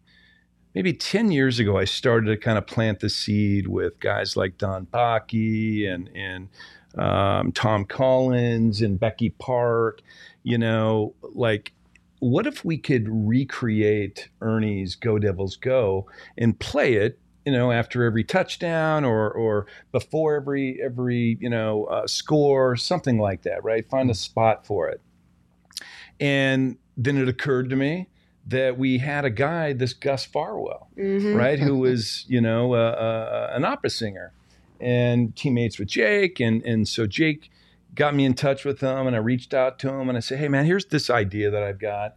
[0.75, 4.58] maybe 10 years ago, I started to kind of plant the seed with guys like
[4.58, 6.49] Don Bakke and, and
[6.97, 10.01] um, Tom Collins and Becky Park.
[10.43, 11.73] You know, like,
[12.19, 16.06] what if we could recreate Ernie's Go Devils Go
[16.38, 17.19] and play it?
[17.45, 23.17] You know, after every touchdown or or before every every you know uh, score, something
[23.17, 23.86] like that, right?
[23.89, 25.01] Find a spot for it.
[26.19, 28.08] And then it occurred to me
[28.47, 31.36] that we had a guy, this Gus Farwell, Mhm.
[31.36, 34.32] right, who was you know uh, uh, an opera singer
[34.79, 37.49] and teammates with Jake, and and so Jake
[37.95, 40.39] got me in touch with him, and I reached out to him, and I said,
[40.39, 42.15] "Hey, man, here's this idea that I've got.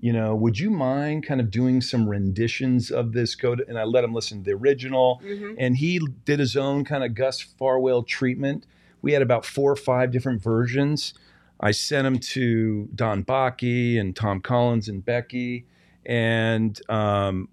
[0.00, 3.36] You know, would you mind kind of doing some renditions of this?
[3.36, 3.64] code?
[3.68, 5.54] and I let him listen to the original, Mhm.
[5.58, 8.66] and he did his own kind of Gus Farwell treatment.
[9.00, 11.14] We had about four or five different versions.
[11.60, 15.66] I sent them to Don Bakke and Tom Collins and Becky,
[16.04, 17.48] and um,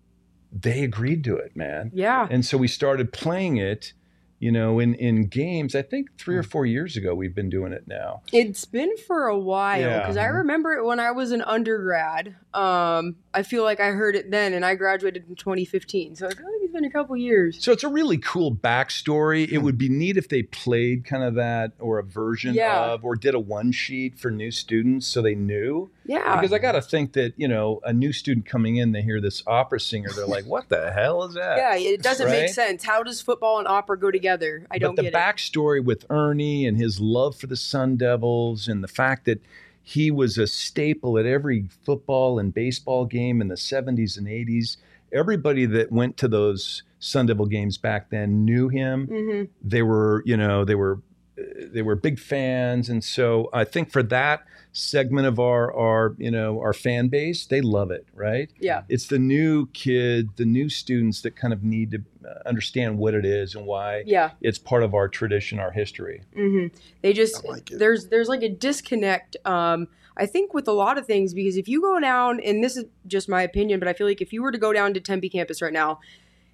[0.52, 1.92] they agreed to it, man.
[1.94, 2.28] Yeah.
[2.32, 3.94] And so we started playing it,
[4.40, 5.76] you know, in in games.
[5.76, 8.22] I think three or four years ago we've been doing it now.
[8.34, 10.00] It's been for a while Yeah.
[10.00, 12.36] because I remember it when I was an undergrad.
[12.54, 16.16] Um, I feel like I heard it then, and I graduated in 2015.
[16.16, 17.64] So I feel like it's been a couple years.
[17.64, 19.48] So it's a really cool backstory.
[19.48, 19.56] Hmm.
[19.56, 22.92] It would be neat if they played kind of that or a version Yeah.
[22.94, 25.90] of or did a one sheet for new students so they knew.
[26.06, 26.36] Yeah.
[26.40, 29.20] Because I got to think that, you know, a new student coming in, they hear
[29.22, 31.58] this opera singer, they're like, what the hell is that?
[31.58, 32.84] yeah, it doesn't make sense.
[32.84, 34.66] How does football and opera go together?
[34.72, 35.18] I don't but the get it.
[35.18, 39.42] backstory with Ernie and his love for the Sun Devils and the fact that
[39.82, 44.78] he was a staple at every football and baseball game in the 70s and 80s.
[45.12, 49.08] Everybody that went to those Sun Devil games back then knew him.
[49.08, 51.02] hmm They were, you know, they were
[51.40, 54.42] uh, they were big fans and so I think for that
[54.72, 58.50] segment of our our, you know, our fan base, they love it, right?
[58.60, 58.84] Yeah.
[58.90, 63.14] It's the new kid, the new students that kind of need to uh, understand what
[63.14, 64.32] it is and why Yeah.
[64.42, 66.22] it's part of our tradition, our history.
[66.36, 66.68] hmm
[67.02, 69.38] They just like there's there's like a disconnect.
[69.46, 69.88] Um,
[70.20, 72.86] I think with a lot of things because if you go down, and this is
[73.08, 75.30] just my opinion, but I feel like if you were to go down to Tempe
[75.30, 76.00] campus right now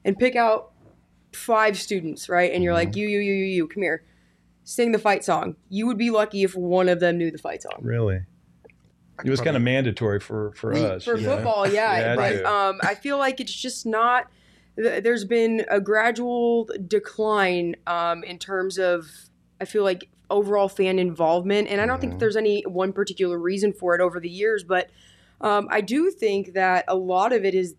[0.03, 0.71] and pick out
[1.33, 4.03] five students, right, and you're like you you you you you come here,
[4.63, 7.63] sing the fight song, you would be lucky if one of them knew the fight
[7.63, 7.79] song.
[7.81, 8.21] Really?
[9.23, 11.05] It was kind of mandatory for for Me- us.
[11.05, 11.35] for you know?
[11.35, 11.97] football, yeah.
[11.99, 14.27] Yeah, I but um, I feel like it's just not.
[14.77, 19.07] There's been a gradual decline um, in terms of.
[19.61, 23.73] I feel like overall fan involvement, and I don't think there's any one particular reason
[23.73, 24.89] for it over the years, but
[25.41, 27.75] um, I do think that a lot of it is.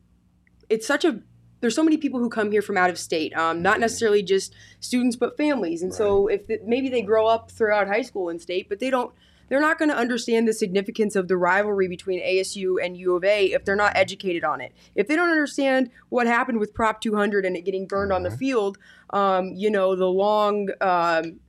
[0.68, 1.20] It's such a.
[1.60, 4.54] There's so many people who come here from out of state, um, not necessarily just
[4.78, 5.82] students, but families.
[5.82, 8.90] And so, if the, maybe they grow up throughout high school in state, but they
[8.90, 9.12] don't
[9.48, 13.24] they're not going to understand the significance of the rivalry between ASU and U of
[13.24, 14.72] A if they're not educated on it.
[14.94, 18.30] If they don't understand what happened with Prop 200 and it getting burned on the
[18.30, 18.78] field,
[19.10, 21.40] um, you know, the long um,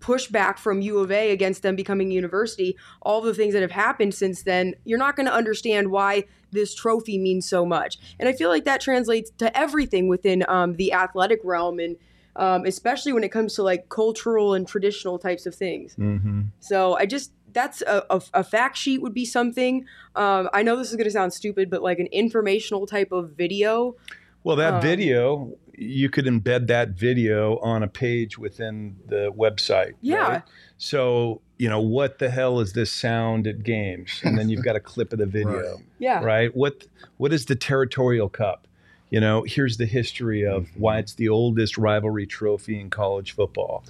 [0.00, 3.72] pushback from U of A against them becoming a university, all the things that have
[3.72, 7.98] happened since then, you're not going to understand why this trophy means so much.
[8.18, 11.96] And I feel like that translates to everything within um, the athletic realm and
[12.36, 15.96] um, especially when it comes to like cultural and traditional types of things.
[15.96, 16.46] Mhm.
[16.60, 19.86] So I just that's a, a, a fact sheet would be something.
[20.14, 23.30] Um, I know this is going to sound stupid, but like an informational type of
[23.32, 23.96] video.
[24.44, 29.92] Well, that Um, video, you could embed that video on a page within the website.
[30.00, 30.16] Yeah.
[30.28, 30.42] right?
[30.76, 34.20] So, you know, what the hell is this sound at games?
[34.24, 35.84] And then you've got a clip of the video, Right.
[35.98, 36.20] Yeah.
[36.24, 36.56] right?
[36.56, 36.84] What
[37.16, 38.66] What is the Territorial Cup?
[39.10, 40.80] You know, here's the history of Mm-hmm.
[40.80, 43.84] why it's the oldest rivalry trophy in college football.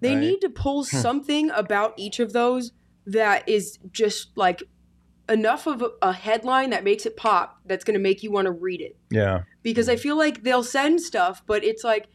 [0.00, 0.20] They Right.
[0.20, 2.72] need to pull something about each of those
[3.06, 4.62] that is just like
[5.32, 8.52] enough of a, headline that makes it pop that's going to make you want to
[8.52, 8.96] read it.
[9.10, 9.42] Yeah.
[9.62, 12.06] Because I feel like they'll send stuff, but it's like,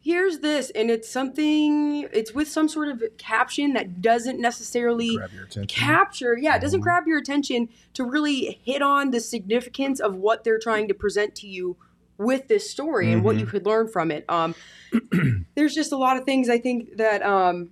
[0.00, 5.32] here's this, and it's something, it's with some sort of caption that doesn't necessarily grab
[5.32, 5.66] your attention.
[5.66, 6.84] capture yeah it doesn't Mhm.
[6.84, 11.34] grab your attention to really hit on the significance of what they're trying to present
[11.36, 11.76] to you
[12.18, 14.54] with this story and what you could learn from it um,
[15.56, 17.70] there's just a lot of things i think that um,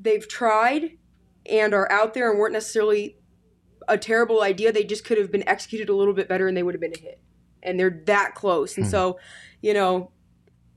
[0.00, 0.92] they've tried
[1.46, 3.16] and are out there and weren't necessarily
[3.88, 6.62] a terrible idea they just could have been executed a little bit better and they
[6.62, 7.20] would have been a hit
[7.62, 8.90] and they're that close and Hmm.
[8.90, 9.18] so
[9.60, 10.10] you know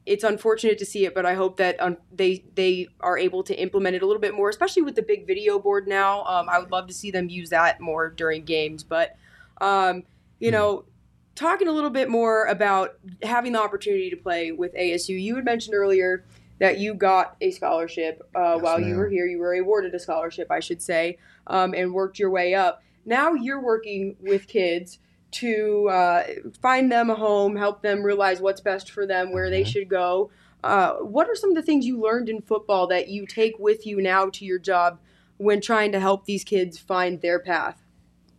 [0.06, 3.60] it's unfortunate to see it, but I hope that um, they they are able to
[3.60, 6.24] implement it a little bit more, especially with the big video board now.
[6.26, 8.84] Um, I would love to see them use that more during games.
[8.84, 9.16] But
[9.62, 10.04] um,
[10.40, 10.86] you know,
[11.34, 15.46] talking a little bit more about having the opportunity to play with ASU, you had
[15.46, 16.24] mentioned earlier
[16.60, 19.26] that you got a scholarship uh, Yes, while you were here.
[19.26, 22.84] You were awarded a scholarship, I should say, um, and worked your way up.
[23.06, 25.00] Now you're working with kids
[25.32, 26.24] to uh,
[26.62, 29.68] find them a home, help them realize what's best for them, where they Mhm.
[29.68, 30.32] should go.
[30.64, 33.86] Uh, what are some of the things you learned in football that you take with
[33.86, 34.98] you now to your job
[35.38, 37.84] when trying to help these kids find their path?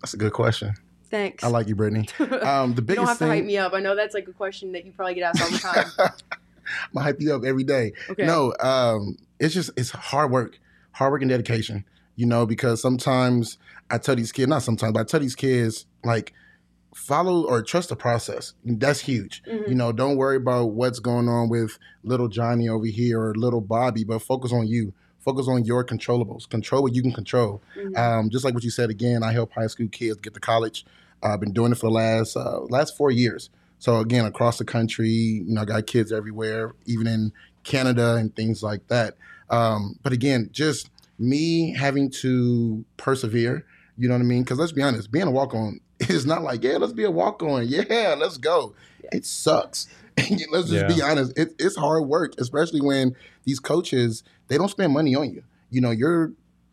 [0.00, 0.74] That's a good question.
[1.08, 1.44] Thanks.
[1.44, 2.08] I like you, Brittany.
[2.18, 3.74] Um, the you don't have biggest to hype me up.
[3.74, 5.86] I know that's like a question that you probably get asked all the time.
[5.98, 6.10] I'm
[6.94, 7.92] gonna hype you up every day.
[8.10, 8.26] Okay.
[8.26, 10.58] No, um, it's just it's hard work,
[10.92, 11.84] hard work and dedication.
[12.16, 13.58] You know, because sometimes
[13.90, 16.32] I tell these kids, not sometimes, but I tell these kids like
[16.94, 18.54] follow or trust the process.
[18.64, 19.42] That's huge.
[19.46, 19.68] Mhm.
[19.68, 23.60] You know, don't worry about what's going on with little Johnny over here or little
[23.60, 24.92] Bobby, but focus on you.
[25.18, 26.48] focus on your controllables.
[26.48, 27.60] Control what you can control.
[27.76, 27.98] Mhm.
[27.98, 30.86] Um, just like what you said again, I help high school kids get to college.
[31.20, 33.50] I've been doing it for the last uh, last four years.
[33.80, 37.32] So again, across the country, you know, I got kids everywhere, even in
[37.64, 39.16] Canada and things like that.
[39.50, 43.64] Um, but again, just me having to persevere.
[43.96, 44.42] You know what I mean?
[44.42, 47.10] Because let's be honest, being a walk on is not like, yeah, let's be a
[47.10, 47.66] walk on.
[47.68, 48.74] Yeah, let's go.
[49.12, 49.88] It sucks.
[50.50, 51.32] let's just be honest.
[51.38, 53.14] It, it's hard work, especially when
[53.44, 55.42] these coaches they don't spend money on you.
[55.70, 56.32] You know, you're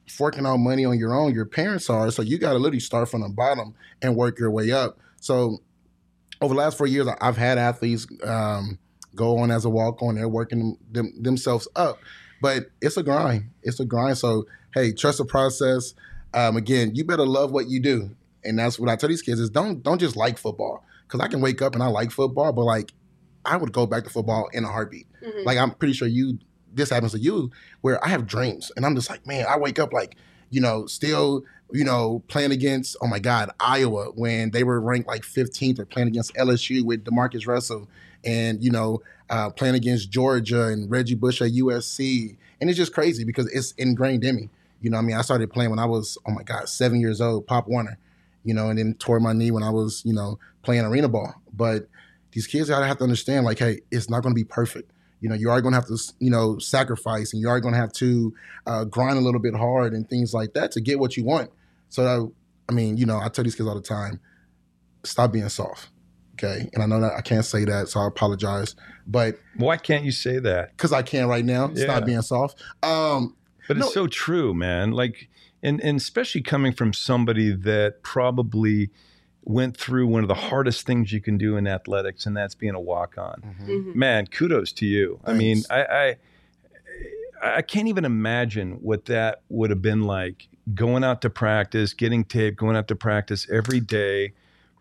[0.09, 1.33] forking out money on your own.
[1.33, 4.51] Your parents are, so you got to literally start from the bottom and work your
[4.51, 4.97] way up.
[5.19, 5.59] So
[6.41, 8.77] over the last four years, I- I've had athletes um,
[9.15, 10.15] go on as a walk on.
[10.15, 11.97] They're working them, themselves up,
[12.43, 13.49] but it's a grind.
[13.63, 14.17] It's a grind.
[14.17, 15.93] So hey, trust the process.
[16.33, 18.09] Um, again, you better love what you do,
[18.43, 21.29] and that's what I tell these kids: is don't don't just like football because I
[21.29, 22.91] can wake up and I like football, but like
[23.45, 25.07] I would go back to football in a heartbeat.
[25.25, 25.45] Mhm.
[25.45, 26.37] Like I'm pretty sure you
[26.73, 29.79] this happens to you where I have dreams and I'm just like, man, I wake
[29.79, 30.17] up like,
[30.49, 35.07] you know, still, you know, playing against, oh my God, Iowa when they were ranked
[35.07, 37.87] like 15th or playing against LSU with JaMarcus Russell
[38.25, 39.01] and, you know,
[39.33, 42.37] uh, playing against Georgia and Reggie Bush at USC.
[42.61, 44.49] And it's just crazy because it's ingrained in me.
[44.79, 47.19] You know, I mean, I started playing when I was, oh my God, seven years
[47.19, 47.97] old, Pop Warner,
[48.43, 51.33] you know, and then tore my knee when I was, you know, playing arena ball.
[51.51, 51.87] But
[52.31, 54.91] these kids gotta have to understand, like, hey, it's not gonna be perfect.
[55.19, 57.93] You know, you are gonna have to, you know, sacrifice, and you are gonna have
[57.93, 58.35] to
[58.67, 61.49] uh, grind a little bit hard and things like that to get what you want.
[61.89, 62.33] So,
[62.69, 64.19] I mean, you know, I tell these kids all the time,
[65.03, 65.89] stop being soft.
[66.35, 68.75] Okay, and I know that I can't say that, so I apologize.
[69.05, 70.71] But Why can't you say that?
[70.75, 71.83] because I can right now, Yeah.
[71.83, 72.61] stop being soft.
[72.81, 73.35] Um,
[73.67, 73.85] But No.
[73.85, 74.91] it's so true, man.
[74.91, 75.29] Like,
[75.61, 78.89] and and especially coming from somebody that probably
[79.45, 82.75] went through one of the hardest things you can do in athletics, and that's being
[82.75, 83.41] a walk on.
[83.61, 83.95] Mhm.
[83.95, 85.19] Man, kudos to you.
[85.25, 85.83] I mean, I,
[87.41, 91.93] I I can't even imagine what that would have been like going out to practice,
[91.93, 94.33] getting tape, going out to practice every day,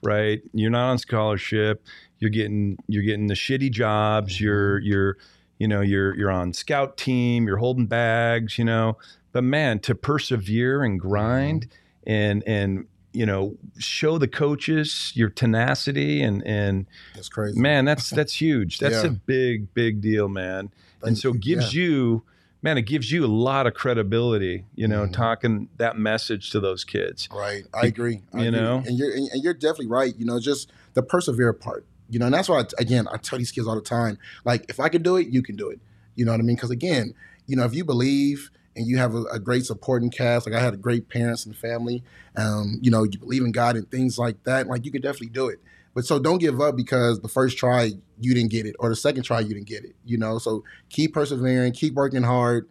[0.03, 0.43] right?
[0.53, 1.85] You're not on scholarship.
[2.19, 4.41] You're getting you're getting the shitty jobs.
[4.41, 5.17] You're you're
[5.59, 7.47] you know you're you're on scout team.
[7.47, 8.59] You're holding bags.
[8.59, 8.99] You know,
[9.33, 11.69] but man, to persevere and grind
[12.07, 17.61] and and you know show the coaches your tenacity and and it's crazy.
[17.61, 19.11] man that's that's huge that's Yeah.
[19.11, 20.71] a big big deal man
[21.03, 22.23] and so gives you
[22.63, 25.13] man it gives you a lot of credibility you know Mhm.
[25.13, 27.65] talking that message to those kids Right.
[27.75, 28.23] I agree.
[28.33, 28.61] I you agree.
[28.61, 28.83] know?
[28.87, 30.15] and you're and and you're definitely right.
[30.17, 31.85] You know, just the persevere part.
[32.09, 34.19] You know, and that's why I, again I tell these kids all the time.
[34.45, 35.81] Like, if I can do it, you can do it.
[36.15, 36.57] You know what I mean?
[36.57, 37.15] Because again,
[37.47, 40.61] you know, if you believe and you have a, a great supporting cast, like I
[40.61, 42.03] had a great parents and family,
[42.37, 45.29] um, you know, you believe in God and things like that, like you can definitely
[45.29, 45.61] do it.
[45.95, 48.97] But so don't give up because the first try you didn't get it, or the
[48.97, 49.95] second try you didn't get it.
[50.05, 52.69] You know, so keep persevering, keep working hard,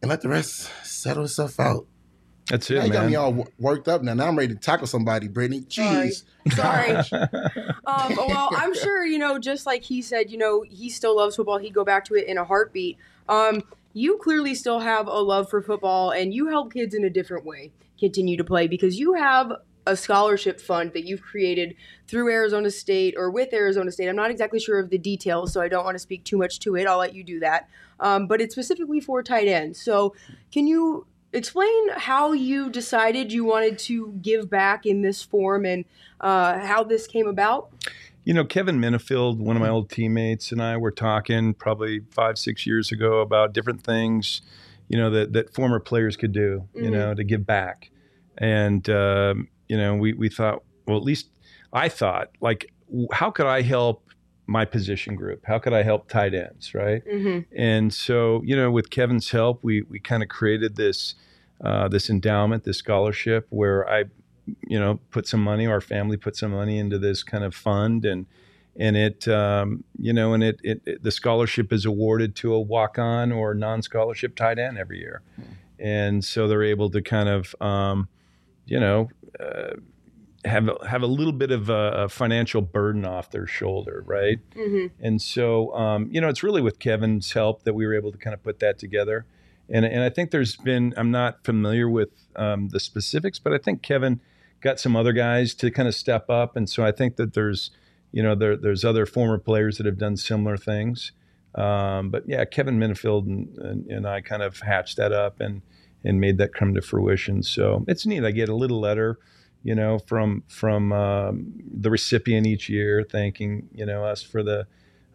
[0.00, 1.86] and let the rest settle itself out.
[2.48, 4.14] that's Now it you got me all worked up now.
[4.14, 5.64] Now I'm ready to tackle somebody, Brittany.
[5.68, 6.08] Sorry.
[6.08, 6.24] Jeez.
[6.54, 6.92] Sorry.
[6.92, 7.10] Gosh.
[7.88, 9.38] Um, well, I'm sure you know.
[9.38, 11.56] Just like he said, you know, he still loves football.
[11.56, 12.98] He'd go back to it in a heartbeat.
[13.30, 13.62] Um,
[13.94, 17.46] you clearly still have a love for football, and you help kids in a different
[17.46, 19.52] way continue to play because you have
[19.90, 21.74] a scholarship fund that you've created
[22.06, 24.08] through Arizona State or with Arizona State.
[24.08, 26.60] I'm not exactly sure of the details, so I don't want to speak too much
[26.60, 26.86] to it.
[26.86, 27.68] I'll let you do that.
[28.00, 29.80] Um, but it's specifically for tight ends.
[29.80, 30.14] So,
[30.52, 35.84] can you explain how you decided you wanted to give back in this form and
[36.20, 37.70] uh, how this came about?
[38.24, 42.36] you know kevin minifield one of my old teammates and i were talking probably five
[42.36, 44.42] six years ago about different things
[44.88, 46.90] you know that, that former players could do you Mhm.
[46.90, 47.90] know to give back
[48.36, 51.28] and um, you know we, we thought well at least
[51.72, 52.72] i thought like
[53.12, 54.02] how could i help
[54.46, 57.40] my position group how could i help tight ends right Mm-hmm.
[57.54, 61.14] and so, you know, with Kevin's help, we we kind of created this
[61.62, 64.04] uh, this endowment, this scholarship, where I,
[64.66, 68.04] you know, put some money, our family put some money into this kind of fund,
[68.04, 68.26] and
[68.76, 72.60] and it, um, you know, and it, it, it the scholarship is awarded to a
[72.60, 75.22] walk on or non scholarship tight end every year,
[75.78, 78.08] and so they're able to kind of, um,
[78.66, 79.08] you know.
[79.40, 79.76] Uh,
[80.44, 84.38] have a, have a little bit of a, a financial burden off their shoulder, right?
[84.54, 85.04] Mm-hmm.
[85.04, 88.18] And so, um, you know, it's really with Kevin's help that we were able to
[88.18, 89.26] kind of put that together.
[89.68, 93.58] And, and I think there's been, I'm not familiar with um, the specifics, but I
[93.58, 94.20] think Kevin
[94.60, 96.56] got some other guys to kind of step up.
[96.56, 97.70] And so I think that there's,
[98.12, 101.12] you know, there, there's other former players that have done similar things.
[101.54, 105.62] Um, but yeah, Kevin Minifield and, and, and I kind of hatched that up and,
[106.08, 107.42] and made that come to fruition.
[107.42, 108.24] So it's neat.
[108.24, 109.18] I get a little letter,
[109.62, 114.66] you know, from from um, the recipient each year, thanking you know us for the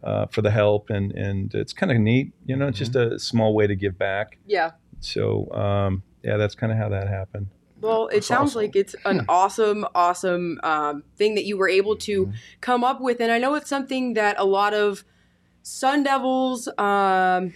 [0.03, 2.31] uh, for the help, and and it's kind of neat.
[2.45, 4.37] You know, it's just a small way to give back.
[4.45, 4.71] Yeah.
[4.99, 7.47] So um, yeah, that's kind of how that happened.
[7.81, 8.61] Well, it That's sounds awesome.
[8.61, 12.31] like it's an awesome, awesome um, thing that you were able to
[12.61, 15.03] come up with, and I know it's something that a lot of
[15.63, 17.53] Sun Devils, um,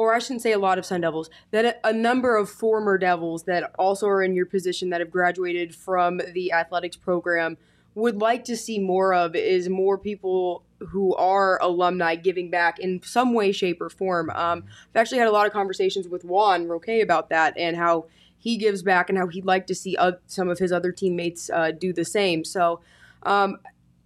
[0.00, 3.42] or I shouldn't say a lot of Sun Devils, that a, number of former Devils
[3.42, 7.58] that also are in your position that have graduated from the athletics program
[7.94, 13.02] would like to see more of is more people who are alumni giving back in
[13.02, 14.30] some way, shape, or form.
[14.30, 18.06] Um, I've actually had a lot of conversations with Juan Roque about that and how
[18.38, 21.50] he gives back and how he'd like to see uh, some of his other teammates
[21.50, 22.42] uh, do the same.
[22.42, 22.80] So,
[23.24, 23.58] um,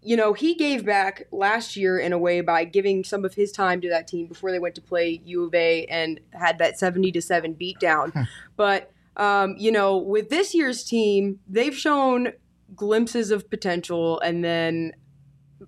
[0.05, 3.51] you know, he gave back last year in a way by giving some of his
[3.51, 6.79] time to that team before they went to play U of A and had that
[6.79, 8.27] 70 to 7 beatdown.
[8.57, 12.33] but, um, you know, with this year's team, they've shown
[12.77, 14.93] glimpses of potential and then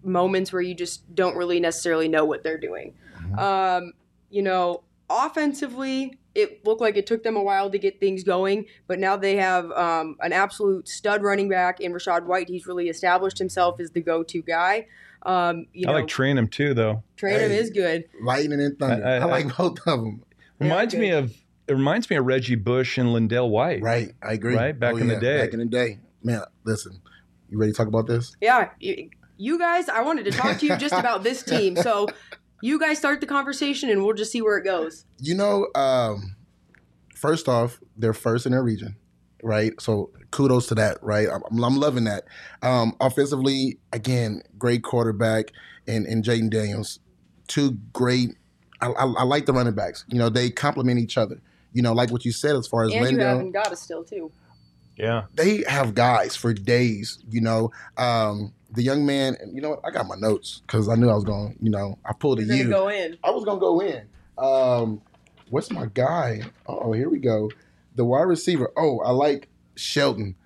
[0.03, 2.95] moments where you just don't really necessarily know what they're doing.
[3.39, 3.93] Um,
[4.29, 8.67] you know, offensively, it looked like it took them a while to get things going,
[8.87, 12.49] but now they have um, an absolute stud running back in Rachaad White.
[12.49, 14.87] He's really established himself as the go-to guy.
[15.23, 17.03] Um, you I know, like Trayanum too, though.
[17.17, 17.59] Trayanum Hey.
[17.59, 18.05] is good.
[18.23, 19.05] Lightning and thunder.
[19.05, 20.23] I- I, I- like both of them.
[20.61, 21.35] Yeah, Reminds me of
[21.69, 23.83] it reminds me of Reggie Bush and LenDale White.
[23.83, 24.55] Right, I agree.
[24.55, 25.41] Right, back Oh, in the day.
[25.43, 26.43] Back in the day, man.
[26.65, 27.01] Listen,
[27.51, 28.37] you ready to talk about this?
[28.41, 31.75] Yeah, y- you guys, I wanted to talk to you just about this team.
[31.77, 32.07] So
[32.63, 35.05] you guys start the conversation, and we'll just see where it goes.
[35.19, 36.37] You know, um,
[37.15, 38.97] first off, they're first in their region,
[39.43, 39.79] right?
[39.81, 41.29] So kudos to that, right?
[41.29, 42.25] I'm, I'm loving that.
[42.63, 45.53] Um, offensively, again, great quarterback
[45.87, 47.01] and, and Jayden Daniels,
[47.49, 48.31] two great.
[48.81, 50.05] I, I, I like the running backs.
[50.09, 51.41] You know, they complement each other.
[51.73, 54.05] You know, like what you said as far as And you haven't got us still
[54.05, 54.33] too.
[54.97, 55.25] Yeah.
[55.35, 57.19] they have guys for days.
[57.29, 59.37] You know, um, the young man.
[59.41, 59.81] And you know what?
[59.85, 61.57] I got my notes because I knew I was going.
[61.61, 62.69] You know, I pulled a You're U.
[62.69, 63.17] go in.
[63.25, 64.03] I was gonna go in.
[64.39, 65.01] Um,
[65.51, 66.43] what's my guy?
[66.67, 67.51] Oh, here we go.
[67.97, 68.71] The wide receiver.
[68.77, 70.37] Oh, I like Shelton.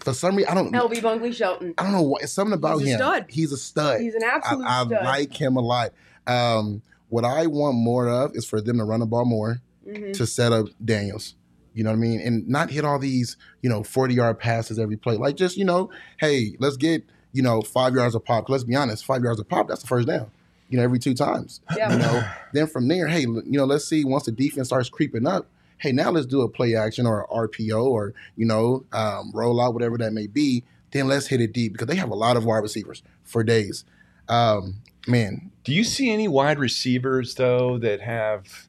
[0.00, 0.72] For some reason, I don't.
[0.72, 1.74] LV Bunkley Shelton.
[1.76, 2.22] I don't know what.
[2.22, 2.98] It's something about He's a him.
[2.98, 3.26] stud.
[3.28, 4.00] He's a stud.
[4.00, 5.04] He's an absolute I, I stud.
[5.04, 5.92] like him a lot.
[6.26, 10.12] Um, what I want more of is for them to run the ball more Mhm.
[10.14, 11.34] to set up Daniels.
[11.74, 12.20] You know what I mean?
[12.20, 15.16] And not hit all these, you know, 40 yard passes every play.
[15.16, 18.48] Like just, you know, hey, let's get, you know, five yards of pop.
[18.48, 20.30] Let's be honest, five yards of pop, that's the first down,
[20.68, 21.60] you know, every two times.
[21.76, 21.92] Yeah.
[21.92, 25.26] You know, then from there, hey, you know, let's see once the defense starts creeping
[25.26, 25.46] up,
[25.78, 29.60] hey, now let's do a play action or a RPO or, you know, um, roll
[29.60, 30.64] out, whatever that may be.
[30.92, 33.84] Then let's hit it deep because they have a lot of wide receivers for days.
[34.28, 34.76] Um,
[35.06, 38.66] man, Do you see any wide receivers though that have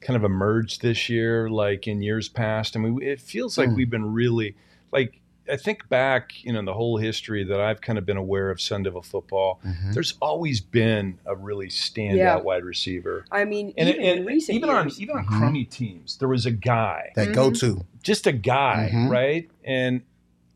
[0.00, 2.76] kind of emerged this year, like in years past?
[2.76, 3.76] I mean, it feels like Mm.
[3.76, 4.54] we've been really
[4.92, 5.20] like.
[5.50, 8.50] I think back, you know, in the whole history that I've kind of been aware
[8.50, 9.60] of Sun Devil football.
[9.92, 12.36] There's always been a really standout Yeah.
[12.36, 14.96] wide receiver, I mean, and, even and in recent even years.
[14.96, 15.38] on even on Mhm.
[15.38, 17.34] crummy teams, there was a guy, that Mhm.
[17.34, 17.84] go to.
[18.02, 19.10] just a guy, Mhm.
[19.10, 19.48] right?
[19.64, 20.02] And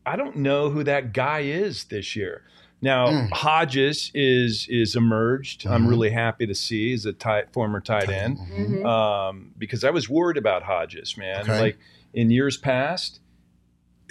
[0.05, 2.43] I don't know who that guy is this year.
[2.81, 3.29] Now Mm.
[3.31, 5.67] Hodges is is emerged.
[5.67, 5.89] I'm Mhm.
[5.89, 8.85] really happy to see as a tight, former tight end Mhm.
[8.85, 11.41] um, because I was worried about Hodges, man.
[11.41, 11.59] Okay.
[11.61, 11.77] Like
[12.13, 13.19] in years past,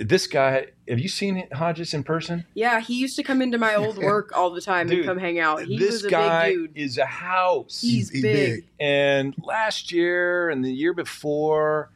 [0.01, 0.66] this guy.
[0.88, 2.44] Have you seen Hodges in person?
[2.55, 5.18] Yeah, he used to come into my old work all the time Dude, and come
[5.18, 5.62] hang out.
[5.64, 6.76] He this was a guy big dude.
[6.76, 7.80] is a house.
[7.80, 8.55] He's, he's big.
[8.55, 8.64] big.
[8.80, 11.90] And last year and the year before,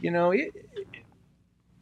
[0.00, 0.52] you know, it,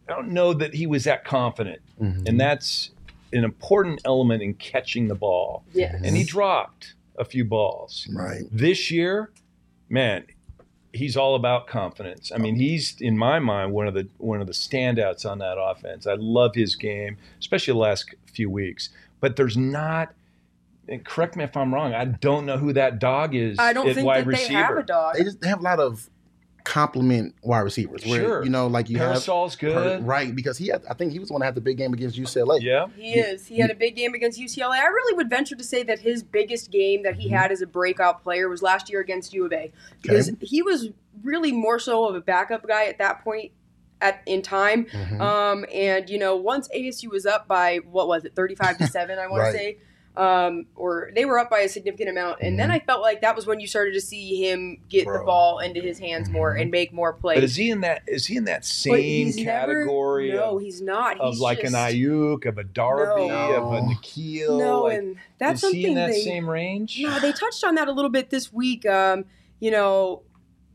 [0.08, 1.80] I don't know that he was that confident.
[2.00, 2.28] Mhm.
[2.28, 2.90] And that's
[3.32, 5.64] an important element in catching the ball.
[5.72, 5.94] Yeah.
[6.02, 8.08] And he dropped a few balls.
[8.12, 8.42] Right.
[8.50, 9.30] This year,
[9.88, 10.24] man,
[10.92, 12.32] he's all about confidence.
[12.34, 15.58] I mean, he's in my mind one of the one of the standouts on that
[15.58, 16.06] offense.
[16.06, 18.90] I love his game, especially the last few weeks.
[19.20, 20.14] But there's not
[20.88, 21.92] and correct me if I'm wrong.
[21.94, 24.48] I don't know who that dog is I don't at think wide that receiver.
[24.48, 25.14] they have a dog.
[25.16, 26.08] They just they have a lot of
[26.68, 28.04] compliment wide receivers.
[28.04, 28.44] Where, Sure.
[28.44, 30.06] You know, like you Pearsall's have good.
[30.06, 30.84] right because he had.
[30.88, 32.60] I think he was the one that had the big game against UCLA.
[32.60, 32.86] Yeah.
[32.96, 33.46] He is.
[33.46, 34.78] He had a big game against UCLA.
[34.78, 37.66] I really would venture to say that his biggest game that he had as a
[37.66, 40.90] breakout player was last year against U of A because he was
[41.22, 43.52] really more so of a backup guy at that point
[44.00, 44.84] at in time.
[44.86, 45.20] Mhm.
[45.20, 49.18] Um, and you know, once ASU was up by what was it, thirty-five to seven,
[49.18, 49.52] I want Right.
[49.52, 49.78] to say,
[50.18, 52.40] um, or they were up by a significant amount.
[52.42, 52.74] And then Mhm.
[52.74, 55.80] I felt like that was when you started to see him get the ball into
[55.80, 56.62] his hands more Mhm.
[56.62, 57.36] and make more plays.
[57.36, 60.62] But is he in that is he in that same he's never- category no, of,
[60.62, 61.20] he's not.
[61.20, 63.54] of He's like just, an Aiyuk, of a Darby, No.
[63.54, 64.58] of a N'Keal?
[64.58, 66.98] No, like, and that's is he something in that they, same range?
[67.00, 68.84] No, they touched on that a little bit this week.
[68.86, 69.24] Um,
[69.60, 70.22] you know,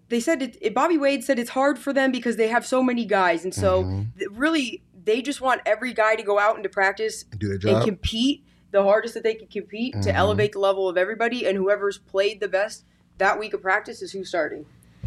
[0.10, 0.74] they said it, it.
[0.74, 3.84] Bobby Wade said it's hard for them because they have so many guys, and so
[3.84, 4.06] Mhm.
[4.18, 7.62] th- really they just want every guy to go out into practice do their and
[7.62, 7.84] job.
[7.84, 8.42] compete
[8.74, 10.16] the hardest that they could compete to Mhm.
[10.16, 12.84] elevate the level of everybody, and whoever's played the best
[13.20, 14.66] that week of practice is who's starting.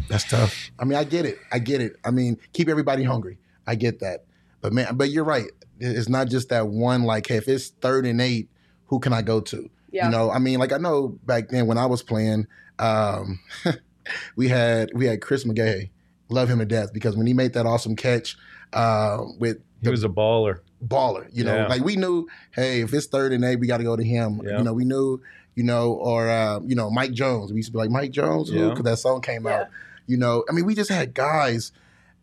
[0.09, 0.71] That's tough.
[0.79, 1.37] I mean, I get it.
[1.51, 1.97] I get it.
[2.03, 3.37] I mean, keep everybody hungry.
[3.67, 4.23] I get that.
[4.61, 5.47] But man, but you're right.
[5.79, 7.03] It's not just that one.
[7.03, 8.49] Like, hey, if it's third and eight,
[8.87, 9.69] who can I go to?
[9.91, 10.05] Yeah.
[10.05, 12.47] You know, I mean, like I know back then when I was playing,
[12.79, 13.39] um,
[14.37, 15.89] we had we had Chris McGaha.
[16.29, 18.37] Love him to death because when he made that awesome catch
[18.73, 20.59] uh, with He was a baller.
[20.85, 21.27] baller.
[21.31, 21.67] You know, Yeah.
[21.67, 24.41] like we knew, hey, if it's third and eight, we got to go to him.
[24.43, 24.57] Yeah.
[24.59, 25.21] You know, we knew,
[25.55, 27.51] you know, or uh, you know, Mike Jones.
[27.51, 28.69] We used to be like Mike Jones, Yeah.
[28.69, 29.61] because that song came Yeah.
[29.61, 29.67] out.
[30.07, 31.71] You know, I mean, we just had guys.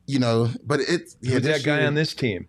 [0.06, 2.46] You know, but it's yeah, Who's that guy year, on this team?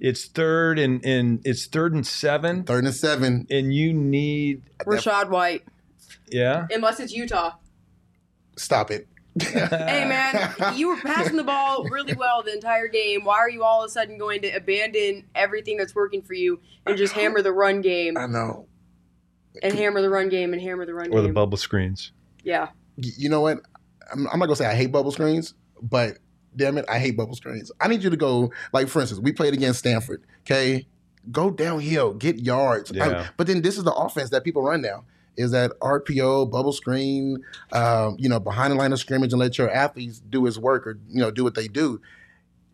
[0.00, 3.46] It's third and and it's third and seven, third and seven.
[3.50, 5.62] and you need Rachaad White,
[6.30, 6.66] yeah.
[6.72, 7.52] unless it's Utah.
[8.56, 9.06] Stop it.
[9.68, 13.24] Hey man, you were passing the ball really well the entire game.
[13.24, 16.60] Why are you all of a sudden going to abandon everything that's working for you
[16.86, 18.66] and just hammer the run game I know.
[19.62, 21.18] and hammer the run game and hammer the run game.
[21.18, 22.12] Or the bubble screens.
[22.42, 22.68] yeah.
[22.96, 23.58] You know what?
[24.12, 26.18] I'm, I'm not gonna say I hate bubble screens, but
[26.56, 27.70] damn it, I hate bubble screens.
[27.80, 28.50] I need you to go.
[28.72, 30.24] Like for instance, we played against Stanford.
[30.40, 30.88] Okay,
[31.30, 32.90] go downhill, get yards.
[32.90, 33.28] I- Yeah.
[33.36, 35.04] but then this is the offense that people run now.
[35.38, 37.38] Is that RPO, bubble screen,
[37.72, 40.86] um, you know, behind the line of scrimmage and let your athletes do his work
[40.86, 42.00] or you know do what they do.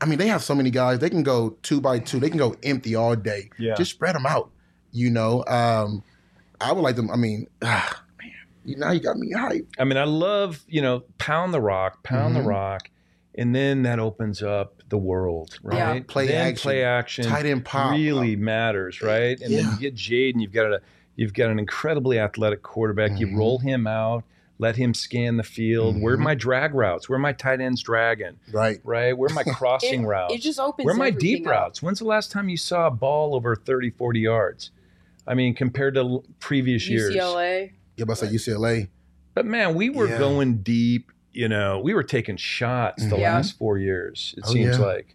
[0.00, 0.98] I mean, they have so many guys.
[0.98, 2.18] They can go two by two.
[2.20, 3.50] They can go empty all day.
[3.58, 3.74] Yeah.
[3.74, 4.50] Just spread them out.
[4.92, 6.02] You know, um,
[6.60, 7.10] I would like them.
[7.10, 8.30] I mean, ah, man,
[8.64, 9.66] you now you got me hyped.
[9.78, 12.38] I mean, I love, you know, pound the rock, pound Mhm.
[12.42, 12.90] the rock,
[13.36, 15.90] and then that opens up the world, Yeah.
[15.90, 16.06] right?
[16.06, 16.62] Play then action.
[16.62, 17.92] play action Tight end pop.
[17.92, 19.40] really matters, right?
[19.40, 20.80] And then you get Jade, and you've got a
[21.16, 23.12] you've got an incredibly athletic quarterback.
[23.12, 23.18] Mhm.
[23.20, 24.24] You roll him out,
[24.58, 26.00] let him scan the field.
[26.00, 26.20] Where are Mhm.
[26.22, 27.08] my drag routes?
[27.08, 28.36] Where are my tight ends dragging?
[28.52, 28.80] Right.
[28.84, 29.16] Right?
[29.16, 30.34] Where are my crossing It, routes?
[30.34, 31.50] it just opens Where are my deep up.
[31.52, 31.82] routes?
[31.82, 34.70] When's the last time you saw a ball over 30, 40 yards?
[35.26, 37.14] I mean, compared to l- previous years.
[37.14, 37.72] UCLA.
[37.96, 38.88] Yeah, but I say UCLA.
[39.34, 40.18] But man, we were Yeah.
[40.18, 41.10] going deep.
[41.32, 43.34] You know, we were taking shots the Yeah.
[43.34, 44.34] last four years.
[44.38, 44.84] It Oh, seems yeah.
[44.84, 45.13] like,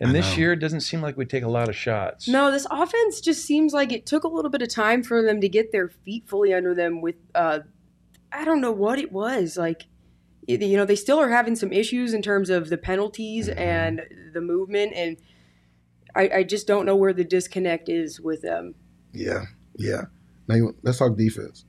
[0.00, 0.38] and I this know.
[0.38, 2.28] year it doesn't seem like we take a lot of shots.
[2.28, 5.40] No, this offense just seems like it took a little bit of time for them
[5.40, 7.60] to get their feet fully under them with uh
[8.30, 9.56] I don't know what it was.
[9.56, 9.86] Like
[10.46, 13.58] you know, they still are having some issues in terms of the penalties Mhm.
[13.58, 15.16] and the movement and
[16.16, 18.74] I, I just don't know where the disconnect is with them.
[19.12, 19.44] Yeah.
[19.76, 20.02] Yeah.
[20.48, 21.64] Now you, let's talk defense.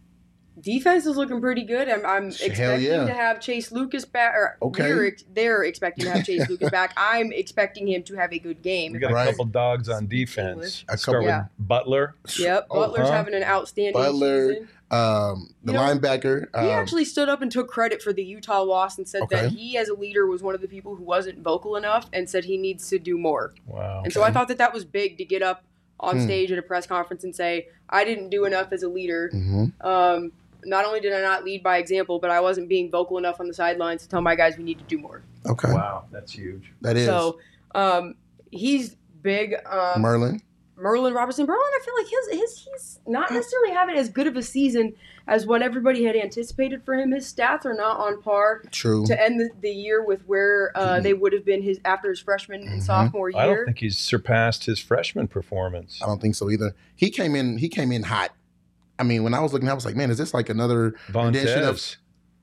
[0.61, 1.87] Defense is looking pretty good.
[1.89, 3.05] I'm, I'm expecting yeah.
[3.05, 4.33] to have Chase Lucas back.
[4.35, 4.93] Or Okay.
[4.93, 6.93] we're they're expecting to have Chase Lucas back.
[6.97, 8.93] I'm expecting him to have a good game.
[8.93, 9.27] we got Right.
[9.27, 10.83] a couple dogs on defense.
[10.89, 11.45] A Start couple- with Yeah.
[11.59, 12.15] Butler.
[12.37, 13.13] Yep, Oh, Butler's huh?
[13.13, 14.67] having an outstanding Butler, season.
[14.91, 16.47] Um, the You know, linebacker.
[16.53, 19.51] Um, He actually stood up and took credit for the Utah loss and said that
[19.51, 22.45] he, as a leader, was one of the people who wasn't vocal enough and said
[22.45, 23.53] he needs to do more.
[23.67, 24.01] Wow.
[24.03, 25.63] And so I thought that that was big to get up
[25.99, 26.23] on Hmm.
[26.23, 29.29] stage at a press conference and say, I didn't do enough as a leader.
[29.33, 29.73] mhm.
[29.85, 30.31] Um,
[30.65, 33.47] not only did I not lead by example, but I wasn't being vocal enough on
[33.47, 35.21] the sidelines to tell my guys we need to do more.
[35.45, 35.71] Okay.
[35.71, 36.71] Wow, that's huge.
[36.81, 37.39] That is So
[37.75, 38.15] um,
[38.51, 39.55] he's big.
[39.65, 40.41] Um, Merlin.
[40.75, 41.45] Merlin Robertson.
[41.45, 44.93] Merlin, I feel like his his he's not necessarily having as good of a season
[45.27, 47.11] as what everybody had anticipated for him.
[47.11, 49.05] His stats are not on par True.
[49.05, 51.03] to end the, the year with where uh, Mhm.
[51.03, 52.85] they would have been his after his freshman and Mhm.
[52.85, 53.39] sophomore year.
[53.41, 55.99] I don't think he's surpassed his freshman performance.
[56.01, 56.73] I don't think so either.
[56.95, 57.57] He came in.
[57.57, 58.31] He came in hot.
[58.99, 60.93] I mean, when I was looking, I was like, man, is this like another?
[61.13, 61.81] rendition of-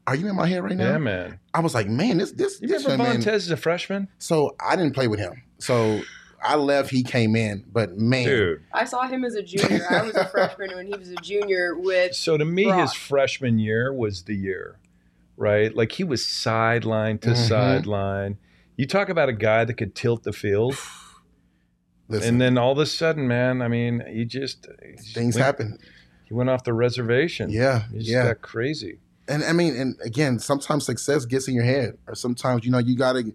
[0.06, 0.92] Are you in my head right now?
[0.92, 1.38] Yeah, man.
[1.52, 3.22] I was like, man, this this You this remember young man.
[3.22, 4.08] Vontaze as a freshman?
[4.18, 5.42] So I didn't play with him.
[5.58, 6.00] So
[6.42, 6.90] I left.
[6.90, 8.62] He came in, but man, Dude.
[8.72, 9.84] I saw him as a junior.
[9.90, 12.80] I was a freshman when he was a junior with So to me, Brock.
[12.82, 14.78] his freshman year was the year,
[15.36, 15.74] right?
[15.74, 17.48] Like he was sideline to Mhm.
[17.48, 18.38] sideline.
[18.76, 20.76] You talk about a guy that could tilt the field,
[22.08, 25.34] listen, and then all of a sudden, man, I mean, he just he just things
[25.34, 25.78] went, happen.
[26.26, 27.50] He went off the reservation.
[27.50, 28.24] Yeah, he just yeah.
[28.26, 28.98] got crazy.
[29.28, 32.78] and I mean, and again, sometimes success gets in your head, or sometimes you know
[32.78, 33.32] you got to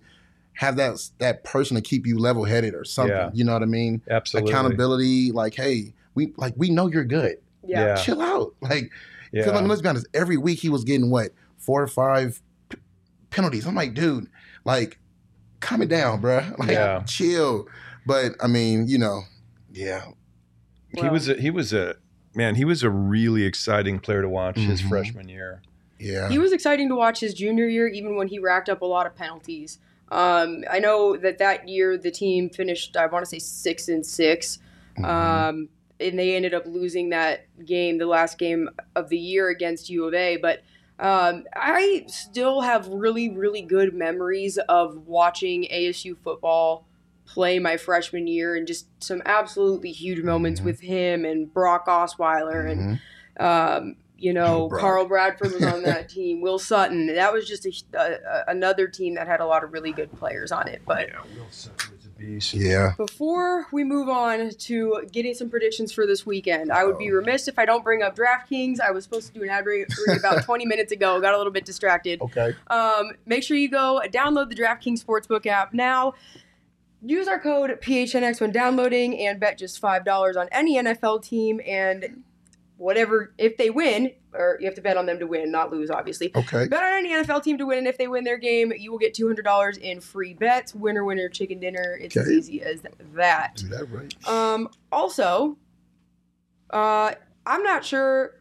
[0.53, 3.15] have that that person to keep you level headed, or something.
[3.15, 3.31] Yeah.
[3.33, 4.01] You know what I mean?
[4.09, 4.51] Absolutely.
[4.51, 7.37] Accountability, like, hey, we like we know you're good.
[7.65, 7.87] yeah.
[7.87, 7.95] Yeah.
[7.95, 8.91] Chill out, like.
[9.33, 9.43] Yeah.
[9.43, 10.07] Because I mean, let's be honest.
[10.13, 12.77] Every week he was getting what four or five p-
[13.29, 13.65] penalties.
[13.65, 14.27] I'm like, dude,
[14.65, 14.99] like,
[15.61, 16.53] calm it down, bruh.
[16.59, 17.01] Like, Yeah.
[17.03, 17.65] chill.
[18.05, 19.21] But I mean, you know,
[19.71, 20.03] yeah,
[20.97, 21.95] he was a, he was a
[22.33, 22.55] man.
[22.55, 24.89] He was a really exciting player to watch his Mhm.
[24.89, 25.61] freshman year.
[25.99, 26.29] yeah.
[26.29, 29.05] He was exciting to watch his junior year, even when he racked up a lot
[29.05, 29.77] of penalties.
[30.11, 34.03] Um, I know that that year the team finished, I want to say six and
[34.05, 34.57] 6
[34.97, 35.05] Mhm.
[35.05, 35.69] um,
[35.99, 40.05] and they ended up losing that game, the last game of the year against U
[40.05, 40.37] of A.
[40.37, 40.63] But
[40.99, 46.85] um, I still have really, really good memories of watching ASU football
[47.33, 50.65] play my freshman year and just some absolutely huge moments Mhm.
[50.65, 52.99] with him and Brock Osweiler and
[53.39, 53.43] Mhm.
[53.43, 54.81] um, you know Brock.
[54.81, 56.41] Carl Bradford was on that team.
[56.41, 57.07] Will Sutton.
[57.07, 60.11] That was just a, a, a- another team that had a lot of really good
[60.17, 60.81] players on it.
[60.85, 62.53] But Yeah, Will Sutton was a beast.
[62.53, 62.91] yeah.
[62.97, 67.47] before we move on to getting some predictions for this weekend, I would be remiss
[67.47, 68.79] if I don't bring up DraftKings.
[68.79, 69.87] I was supposed to do an ad read
[70.19, 71.19] about 20 minutes ago.
[71.19, 72.21] Got a little bit distracted.
[72.21, 72.53] Okay.
[72.67, 76.13] Um, make sure you go download the DraftKings Sportsbook app now.
[77.03, 82.23] Use our code PHNX when downloading and bet just $5 on any NFL team and
[82.77, 85.89] whatever, if they win, or you have to bet on them to win, not lose,
[85.89, 86.31] obviously.
[86.35, 86.67] Okay.
[86.67, 88.97] Bet on any NFL team to win, and if they win their game, you will
[88.97, 90.73] get $200 in free bets.
[90.75, 91.97] Winner, winner, chicken dinner.
[92.01, 92.81] It's as easy as
[93.13, 93.55] that.
[93.57, 94.27] Do that right.
[94.27, 95.57] Um, also,
[96.71, 97.13] uh,
[97.45, 98.40] I'm not sure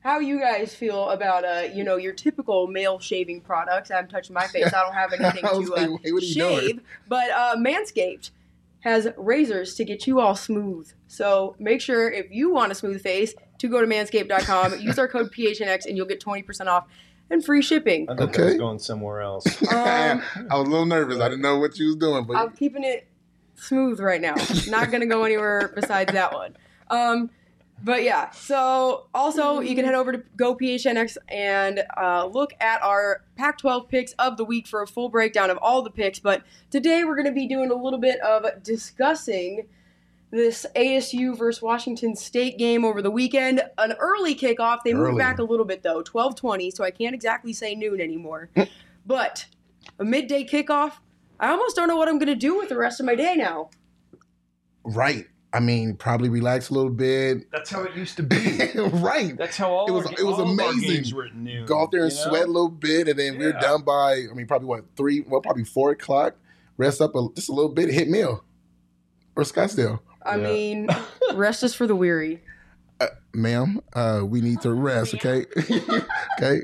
[0.00, 3.90] how you guys feel about uh, you know, your typical male shaving products.
[3.90, 4.72] I'm touching my face.
[4.72, 6.60] I don't have anything to like, uh, wait, what doing?
[6.60, 8.30] shave, but uh, Manscaped
[8.80, 10.90] has razors to get you all smooth.
[11.08, 15.08] So make sure if you want a smooth face to go to manscaped.com, use our
[15.08, 16.86] code PHNX, and you'll get 20% off
[17.30, 18.08] and free shipping.
[18.08, 19.46] I thought that was going somewhere else.
[19.62, 21.20] Um, I was a little nervous.
[21.20, 23.06] I didn't know what you was doing, but I'm keeping it
[23.56, 24.34] smooth right now.
[24.68, 26.56] Not gonna go anywhere besides that one.
[26.88, 27.30] Um,
[27.82, 28.30] but yeah.
[28.30, 34.12] So also, you can head over to GoPHNX and uh, look at our Pac-12 picks
[34.12, 36.18] of the week for a full breakdown of all the picks.
[36.18, 39.66] But today we're gonna be doing a little bit of discussing
[40.30, 43.62] this ASU versus Washington State game over the weekend.
[43.78, 44.80] An early kickoff.
[44.84, 46.70] They moved back a little bit though, twelve twenty.
[46.70, 48.50] So I can't exactly say noon anymore.
[49.06, 49.46] but
[49.98, 50.94] a midday kickoff.
[51.40, 53.70] I almost don't know what I'm gonna do with the rest of my day now.
[54.82, 55.26] right.
[55.52, 57.50] I mean, probably relax a little bit.
[57.50, 58.36] That's how it used to be.
[58.76, 59.34] right.
[59.36, 60.90] That's how all It was- our, it was all of our amazing.
[60.90, 61.64] games were at noon.
[61.66, 62.28] Go out there and you know?
[62.28, 63.60] sweat a little bit, and then we're Yeah.
[63.60, 64.24] done by.
[64.30, 65.24] I mean, probably what three?
[65.26, 66.34] Well, probably four o'clock.
[66.76, 67.90] Rest up a, just a little bit.
[67.90, 68.44] Hit Mill
[69.36, 70.42] or Scottsdale, I Yeah.
[70.48, 70.88] mean,
[71.34, 72.42] rest is for the weary.
[73.32, 73.80] ma'am.
[73.94, 75.14] Uh, we need to rest.
[75.14, 75.46] Okay.
[76.38, 76.60] okay.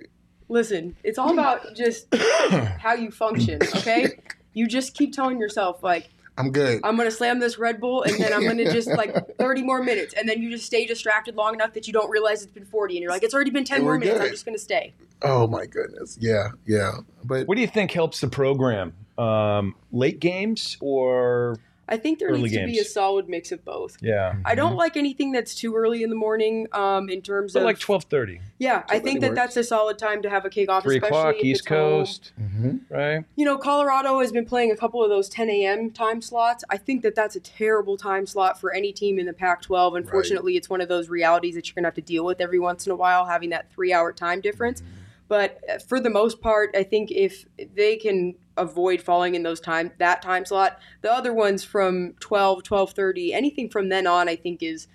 [0.48, 2.12] Listen, it's all about just
[2.78, 4.08] how you function, okay?
[4.52, 6.80] You just keep telling yourself, like, I'm good.
[6.82, 10.14] I'm gonna slam this Red Bull and then I'm gonna just like 30 more minutes.
[10.18, 12.96] And then you just stay distracted long enough that you don't realize it's been 40.
[12.96, 14.20] And you're like, it's already been 10 And more we're minutes.
[14.20, 14.94] I'm just gonna stay.
[15.22, 16.18] Oh my goodness.
[16.20, 16.48] Yeah.
[16.66, 16.92] Yeah.
[17.22, 18.94] But What do you think helps the program?
[19.16, 21.58] Um, late games or
[21.88, 23.96] I think there Early needs to be a solid mix of both.
[24.00, 27.60] yeah, I don't like anything that's too early in the morning um, in terms but
[27.60, 27.64] of.
[27.66, 29.36] like twelve thirty, yeah, I think that works.
[29.40, 30.82] that's a solid time to have a kickoff.
[30.82, 31.78] three especially o'clock, if East it's home.
[32.00, 32.80] Coast, Mhm.
[32.88, 33.24] right?
[33.36, 35.90] You know, Colorado has been playing a couple of those 10 a.m.
[35.90, 36.64] time slots.
[36.70, 39.94] I think that that's a terrible time slot for any team in the Pac 12.
[39.94, 42.58] Unfortunately, it's one of those realities that you're going to have to deal with every
[42.58, 44.82] once in a while, having that three hour time difference.
[45.28, 49.60] But uh, for the most part, I think if they can avoid falling in those
[49.60, 54.36] time that time slot, the other ones from 12, 12:30, anything from then on, I
[54.36, 54.86] think is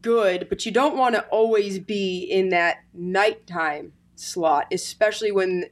[0.00, 0.48] good.
[0.48, 5.66] But you don't want to always be in that nighttime slot, especially when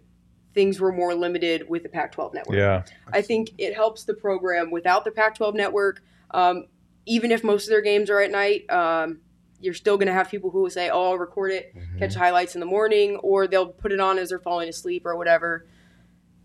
[0.55, 2.57] things were more limited with the Pac-12 network.
[2.57, 6.03] Yeah, I think it helps the program without the Pac-12 network.
[6.31, 6.67] Um,
[7.05, 9.21] even if most of their games are at night, um,
[9.61, 11.99] you're still going to have people who will say, "Oh, I'll record it, Mm-hmm.
[11.99, 15.17] catch highlights in the morning," or they'll put it on as they're falling asleep or
[15.17, 15.67] whatever.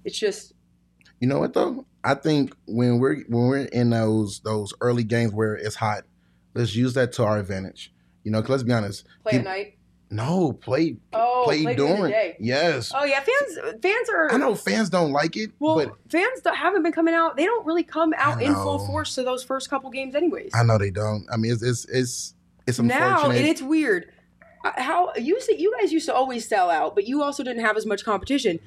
[0.03, 0.53] It's just
[1.21, 1.85] You know what though?
[2.03, 6.03] I think when we're when we're in those those early games where it's hot,
[6.55, 7.93] let's use that to our advantage.
[8.23, 9.05] You know, 'cause let's be honest.
[9.23, 9.77] play at night.
[10.09, 12.11] No, play Oh, play, play during the during.
[12.11, 12.35] day.
[12.39, 12.91] Yes.
[12.93, 14.33] Oh yeah, fans fans are.
[14.33, 17.37] I know fans don't like it, Well, but fans haven't been coming out.
[17.37, 20.51] They don't really come out in full force to those first couple games, anyways.
[20.53, 21.25] I know they don't.
[21.31, 22.33] I mean, it's it's it's
[22.67, 24.11] it's now and it's weird
[24.65, 27.63] Uh, how you see you guys used to always sell out but you also didn't
[27.65, 28.59] have as much competition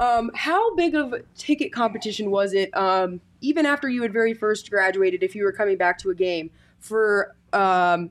[0.00, 4.34] um, how big of a ticket competition was it um, even after you had very
[4.34, 8.10] first graduated if you were coming back to a game for um,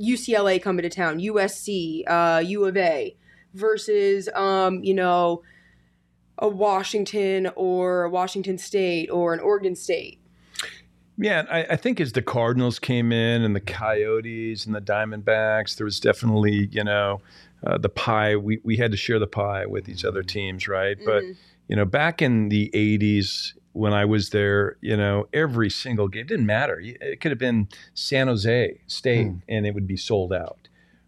[0.00, 3.14] ucla coming to town usc uh, u of a
[3.54, 5.42] versus um, you know
[6.38, 10.20] a washington or a washington state or an oregon state
[11.20, 11.44] yeah.
[11.50, 15.84] I, I think as the Cardinals came in and the Coyotes and the Diamondbacks, there
[15.84, 17.20] was definitely you know
[17.64, 18.36] uh, the pie.
[18.36, 20.96] We we had to share the pie with these other teams, right?
[21.04, 21.36] But Mhm.
[21.68, 26.26] you know, back in the '80s when I was there, you know, every single game
[26.26, 26.80] didn't matter.
[26.82, 29.36] It could have been San Jose State, Hmm.
[29.48, 30.66] and it would be sold out,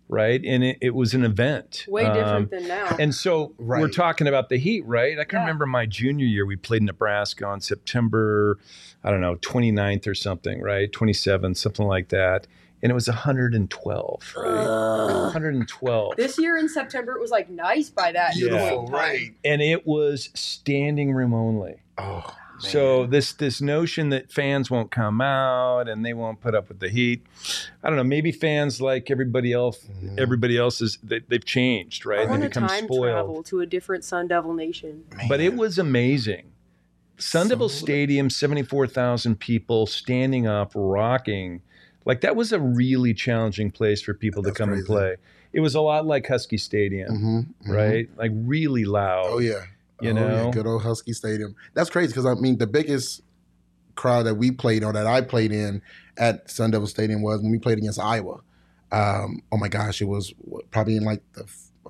[0.08, 0.40] right?
[0.44, 1.86] And it, it was an event.
[1.88, 5.18] way Um, different than now and so we're talking about the heat, right?
[5.18, 5.42] I can Yeah.
[5.42, 8.58] remember my junior year, we played Nebraska on September,
[9.02, 10.90] I don't know, 29th or something, right?
[10.92, 12.46] 27th, something like that.
[12.82, 14.44] And it was 112, right?
[15.24, 16.16] 112.
[16.16, 18.48] This year in September, it was like nice by that Yeah.
[18.48, 18.94] point in beautiful, time.
[18.94, 19.34] right?
[19.44, 21.76] And it was standing room only.
[21.98, 26.68] Oh, So this this notion that fans won't come out and they won't put up
[26.68, 27.24] with the heat,
[27.82, 28.04] I don't know.
[28.04, 30.18] Maybe fans like everybody else, Mm-hmm.
[30.18, 32.20] everybody else is they, they've changed, right?
[32.20, 33.04] I They want to become time spoiled.
[33.04, 35.04] travel to a different Sun Devil nation.
[35.28, 36.52] But it was amazing.
[37.18, 41.62] Sun Devil So- Stadium, 74,000 people standing up, rocking.
[42.04, 45.16] Like that was a really challenging place for people That's to come and play.
[45.52, 47.74] It was a lot like Husky Stadium, Mhm, mhm.
[47.74, 48.08] right?
[48.16, 49.26] Like really loud.
[49.26, 49.64] Oh yeah.
[50.00, 50.44] You oh, know?
[50.46, 50.50] yeah.
[50.50, 51.54] good old Husky Stadium.
[51.74, 53.22] That's crazy because I mean the biggest
[53.94, 55.82] crowd that we played on that I played in
[56.16, 58.40] at Sun Devil Stadium was when we played against Iowa.
[58.90, 60.34] Um, oh my gosh, it was
[60.70, 61.44] probably in like the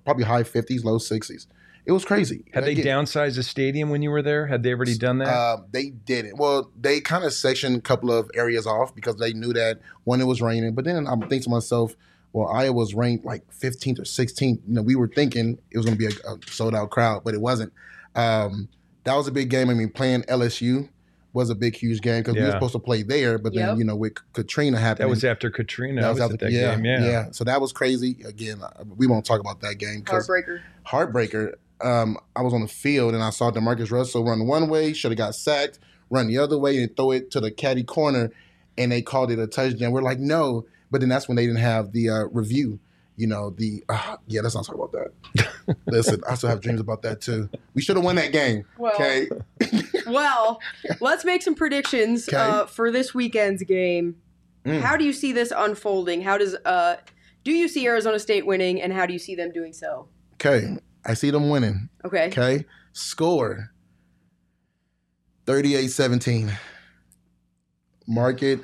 [0.05, 1.47] probably high fifties, low sixties.
[1.85, 2.45] It was crazy.
[2.55, 4.47] Had they Again, downsized the stadium when you were there?
[4.47, 5.29] Had they already done that?
[5.29, 6.37] Uh, they didn't.
[6.39, 10.21] Well, they kind of sectioned a couple of areas off because they knew that when
[10.21, 10.75] it was raining.
[10.75, 11.97] But then I'm thinking to myself,
[12.33, 14.41] well, Iowa was ranked like 15th or 16th.
[14.67, 17.25] You know, we were thinking it was going to be a, a sold out crowd,
[17.25, 17.73] but it wasn't.
[18.15, 18.69] Um,
[19.05, 19.69] that was a big game.
[19.69, 20.89] I mean, playing LSU
[21.33, 23.79] was a big, huge game because we were supposed to play there, but then Yep.
[23.79, 25.05] you know with Katrina happened.
[25.07, 26.03] that was after Katrina.
[26.03, 26.85] that I was, after- that yeah, game.
[26.85, 27.01] Yeah.
[27.05, 27.27] Yeah.
[27.33, 28.19] So that was crazy.
[28.27, 30.61] Again, uh, we won't talk about that game Heartbreaker.
[30.87, 31.55] heartbreaker.
[31.83, 35.11] Um, I was on the field and I saw JaMarcus Russell run one way, should
[35.11, 35.79] have got sacked,
[36.11, 38.31] run the other way and throw it to the caddy corner,
[38.79, 39.93] and they called it a touchdown.
[39.93, 42.79] We're like, no, but then that's when they didn't have the uh, review.
[43.17, 45.77] You know, the uh, yeah, let's not talk about that.
[45.87, 47.49] Listen, I still have dreams about that too.
[47.75, 48.65] We should have won that game.
[48.79, 49.29] Well, Okay,
[50.07, 50.61] well,
[51.01, 52.37] let's make some predictions Okay.
[52.39, 54.17] uh, for this weekend's game.
[54.65, 54.81] Mm.
[54.81, 56.23] How do you see this unfolding?
[56.23, 56.97] How does uh,
[57.45, 60.09] do you see Arizona State winning, and how do you see them doing so?
[60.35, 60.79] okay.
[61.05, 61.89] I see them winning.
[62.05, 62.27] Okay.
[62.29, 63.73] Okay, score
[65.47, 66.53] 38-17.
[68.07, 68.61] Mark it,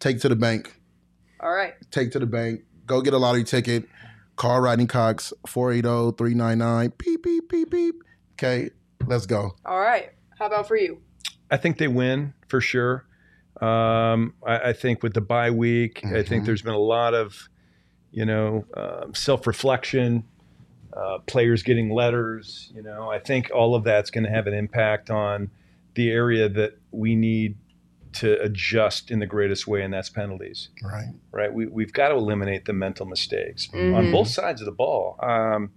[0.00, 0.74] take to the bank.
[1.40, 1.74] All right.
[1.90, 3.84] take to the bank, go get a lottery ticket,
[4.36, 7.94] call Rodney Cox, oh, 480-399, beep, beep, beep, beep.
[8.34, 8.70] Okay,
[9.06, 9.50] let's go.
[9.66, 10.10] All right.
[10.38, 11.00] How about for you?
[11.50, 13.06] I think they win for sure.
[13.60, 16.46] Um, I, I think with the bye week, I think Mhm.
[16.46, 17.48] there's been a lot of,
[18.12, 20.24] you know, um, self reflection,
[20.92, 22.70] uh, players getting letters.
[22.74, 25.50] You know, I think all of that's going to have an impact on
[25.94, 27.56] the area that we need
[28.14, 30.68] to adjust in the greatest way, and that's penalties.
[30.82, 31.14] Right.
[31.30, 31.52] Right?
[31.52, 34.12] We, we've got to eliminate the mental mistakes on Mhm.
[34.12, 35.16] both sides of the ball.
[35.22, 35.70] Um,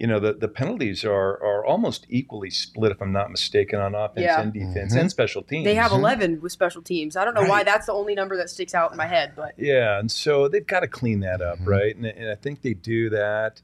[0.00, 3.94] you know, the, the penalties are are almost equally split, if I'm not mistaken, on
[3.96, 4.40] offense Yeah.
[4.40, 5.00] and defense Mhm.
[5.00, 5.64] and special teams.
[5.64, 5.98] They have Mhm.
[5.98, 7.16] 11 with special teams.
[7.16, 9.54] I don't know why that's the only number that sticks out in my head, but
[9.56, 11.66] Yeah, and so they've got to clean that up, Mhm.
[11.66, 11.96] right?
[11.96, 13.60] And, and I think they do that.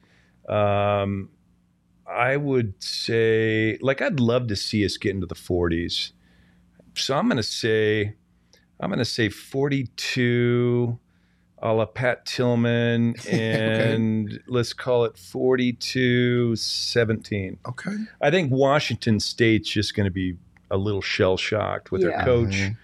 [0.48, 1.30] Um,
[2.06, 6.12] I would say, like, I'd love to see us get into the 40s.
[6.94, 8.14] So I'm going to say,
[8.78, 10.98] I'm going to say 42
[11.60, 17.58] a la Pat Tillman, and let's call it 42 17.
[17.66, 17.96] Okay.
[18.20, 20.36] I think Washington State's just going to be
[20.70, 22.08] a little shell shocked with Yeah.
[22.08, 22.76] their coach Mhm.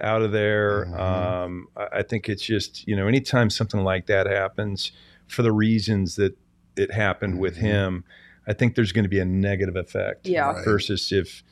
[0.00, 0.84] out of there.
[0.86, 1.00] Mhm.
[1.00, 4.92] Um, I, I think it's just you know anytime something like that happens
[5.26, 6.36] for the reasons that
[6.80, 7.60] it happened with Mhm.
[7.60, 8.04] him,
[8.46, 10.26] I think there's going to be a negative effect.
[10.26, 10.52] Yeah.
[10.52, 10.64] Right.
[10.64, 11.42] Versus if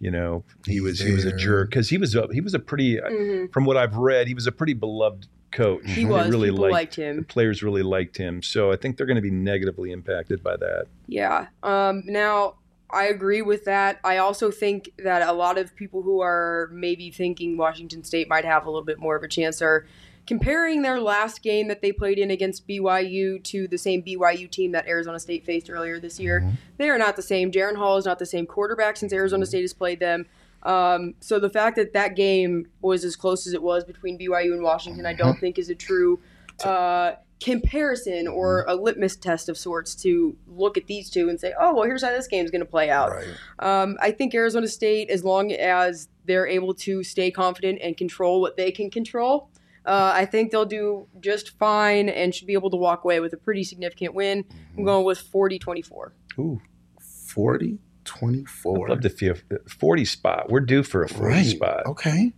[0.00, 1.36] you know he He's was he was a there.
[1.38, 3.52] jerk because he was a, he was a pretty Mhm.
[3.52, 5.82] from what I've read he was a pretty beloved coach.
[5.84, 6.30] he was.
[6.30, 7.24] Really People liked, liked the him.
[7.24, 8.42] players really liked him.
[8.42, 10.86] So I think they're going to be negatively impacted by that.
[11.06, 11.48] Yeah.
[11.62, 12.54] Um, now,
[12.90, 14.00] I agree with that.
[14.02, 18.44] I also think that a lot of people who are maybe thinking Washington State might
[18.44, 19.86] have a little bit more of a chance are
[20.26, 24.72] comparing their last game that they played in against BYU to the same BYU team
[24.72, 26.40] that Arizona State faced earlier this year.
[26.40, 26.52] Mhm.
[26.78, 27.50] They are not the same.
[27.50, 30.26] Jaren Hall is not the same quarterback since Arizona State has played them.
[30.62, 34.52] Um, so the fact that that game was as close as it was between BYU
[34.52, 36.20] and Washington, I don't think is a true
[36.64, 41.52] uh, comparison or a litmus test of sorts to look at these two and say,
[41.58, 43.10] oh, well, here's how this game's going to play out.
[43.10, 43.26] Right.
[43.58, 48.40] Um, I think Arizona State, as long as they're able to stay confident and control
[48.40, 49.48] what they can control,
[49.86, 53.32] uh, I think they'll do just fine and should be able to walk away with
[53.32, 54.44] a pretty significant win.
[54.76, 56.12] I'm going with 40 24.
[56.38, 56.60] Ooh,
[57.00, 57.78] 40,
[58.22, 59.34] I'd love to feel
[59.68, 60.50] 40 spot.
[60.50, 61.46] We're due for a 40 Right.
[61.46, 61.86] spot.
[61.86, 62.32] Okay.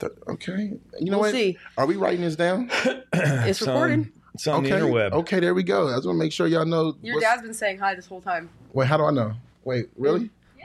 [0.00, 0.72] Th- Okay.
[1.00, 1.32] You know we'll what?
[1.32, 1.56] see.
[1.78, 2.70] Are we writing this down?
[3.14, 4.12] It's on- recorded.
[4.34, 4.70] It's on okay.
[4.70, 5.12] the interweb.
[5.12, 5.86] Okay, there we go.
[5.86, 6.96] I just want to make sure y'all know.
[7.02, 8.50] Your dad's been saying hi this whole time.
[8.72, 9.32] Wait, how do I know?
[9.62, 10.28] Wait, really?
[10.58, 10.64] Yeah.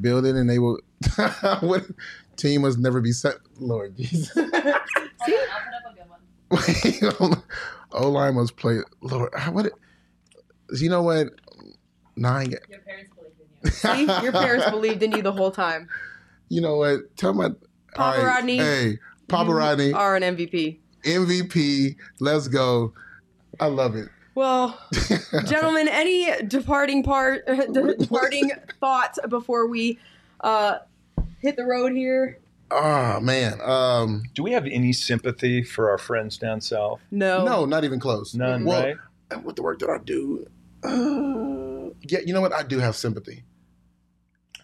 [0.00, 0.80] Build it and they will.
[1.60, 1.84] what
[2.36, 3.36] team must never be set?
[3.60, 4.36] Lord Jesus.
[5.26, 7.42] Hold on, I'll put up a good one.
[7.92, 8.78] O line must play.
[9.02, 9.66] Lord, how- what?
[9.66, 9.72] It,
[10.80, 11.28] you know what?
[12.16, 12.50] Nine.
[12.50, 13.70] Your parents believed in you.
[14.18, 15.88] See, your parents believed in you the whole time.
[16.48, 17.16] You know what?
[17.16, 17.50] Tell my.
[17.94, 18.56] Papa all Rodney.
[18.58, 18.98] Hey,
[19.28, 20.78] Papa You Rodney, are an MVP.
[21.04, 21.94] MVP.
[22.18, 22.92] Let's go.
[23.60, 24.08] I love it.
[24.34, 24.76] Well,
[25.46, 28.50] gentlemen, any departing part, departing
[28.80, 30.00] thoughts before we
[30.40, 30.78] uh,
[31.40, 32.40] hit the road here?
[32.70, 33.60] Oh man.
[33.62, 37.00] Um, Do we have any sympathy for our friends down south?
[37.10, 37.44] No.
[37.44, 38.34] no, not even close.
[38.34, 38.96] None, Well, right?
[39.30, 40.46] and What the work that I do?
[40.82, 42.52] Uh, yeah, you know what?
[42.52, 43.44] I do have sympathy.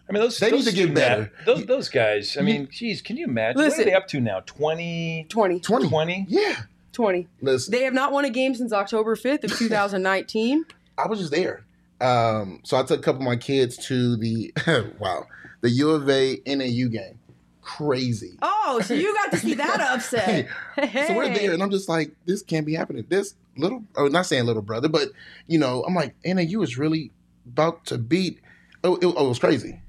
[0.09, 1.31] I mean, those They need to get better.
[1.39, 2.35] ath- Those those guys.
[2.37, 3.57] I mean, geez, can you imagine?
[3.57, 3.81] what Listen.
[3.81, 4.41] are they up to now?
[4.41, 5.59] 20, 20.
[5.61, 5.87] 20.
[5.89, 6.25] 20?
[6.27, 6.55] Yeah.
[6.91, 7.27] 20.
[7.41, 10.65] Listen, They have not won a game since October 5th of 2019.
[10.97, 11.63] I was just there.
[12.01, 14.51] Um, so I took a couple of my kids to the
[14.99, 15.27] wow,
[15.61, 17.19] the U of A NAU game.
[17.61, 18.37] Crazy.
[18.41, 20.47] Oh, so you got to see that upset.
[20.75, 23.05] So we're there, and I'm just like, this can't be happening.
[23.07, 25.09] This little, oh, not saying little brother, but
[25.47, 27.11] you know, I'm like, NAU is really
[27.45, 28.39] about to beat.
[28.83, 29.79] Oh, it, oh, it was crazy.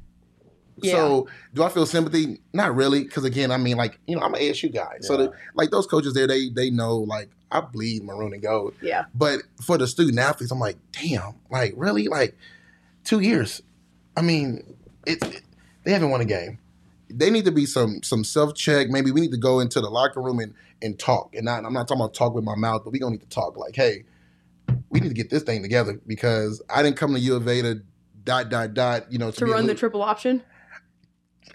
[0.77, 0.93] Yeah.
[0.93, 2.41] So, do I feel sympathy?
[2.53, 5.33] Not really, because again, I mean, like, you know, I'm an ASU guy, so the,
[5.55, 8.75] like those coaches there, they they know, like, I bleed maroon and gold.
[8.83, 9.05] Yeah.
[9.15, 12.37] But for the student athletes, I'm like, damn, like really, like
[13.05, 13.63] two years.
[14.17, 15.43] I mean, it, it-
[15.85, 16.59] they haven't won a game.
[17.15, 18.89] They need to be some some self check.
[18.89, 21.35] Maybe we need to go into the locker room and and talk.
[21.35, 23.29] And not, I'm not talking about talk with my mouth, but we gonna need to
[23.29, 23.57] talk.
[23.57, 24.05] Like, hey,
[24.91, 27.63] we need to get this thing together because I didn't come to U of A
[27.63, 27.83] to
[28.25, 29.11] dot dot dot.
[29.13, 30.43] You know, to, To be a run the triple option.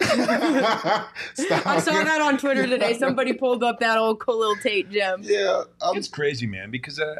[0.00, 1.66] Stop.
[1.66, 2.94] I saw that on Twitter today.
[2.96, 5.20] Somebody pulled up that old Khalil Tate gem.
[5.24, 7.16] Yeah, um, It's crazy, man, because uh,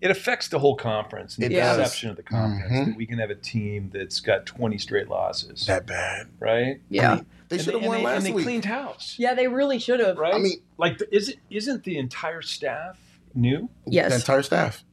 [0.00, 1.76] it affects the whole conference and the does.
[1.76, 2.86] perception of the conference Mhm.
[2.86, 6.28] that we can have a team that's got 20 straight losses, that bad.
[6.40, 6.80] right?
[6.88, 7.12] Yeah.
[7.12, 8.44] I mean, they And should have won they, last and they week.
[8.44, 10.18] cleaned house, Yeah, they really should have.
[10.18, 10.34] right?
[10.34, 12.98] I mean, like, the, is it isn't the entire staff
[13.34, 13.68] new?
[13.86, 14.10] Yes.
[14.10, 14.84] the entire staff,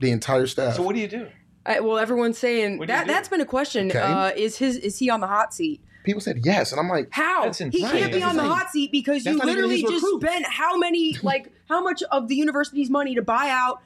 [0.00, 0.76] the entire staff.
[0.76, 1.28] So what do you do?
[1.64, 3.12] I, well, everyone's saying What do that do?
[3.12, 3.90] that's been a question.
[3.90, 3.98] Okay.
[3.98, 5.80] Uh, is his is he on the hot seat?
[6.04, 7.44] People said yes, and I'm like, How?
[7.46, 10.22] That's he can't be That's on the hot seat because That's you literally just recruit.
[10.22, 13.82] spent how many like how much of the university's money to buy out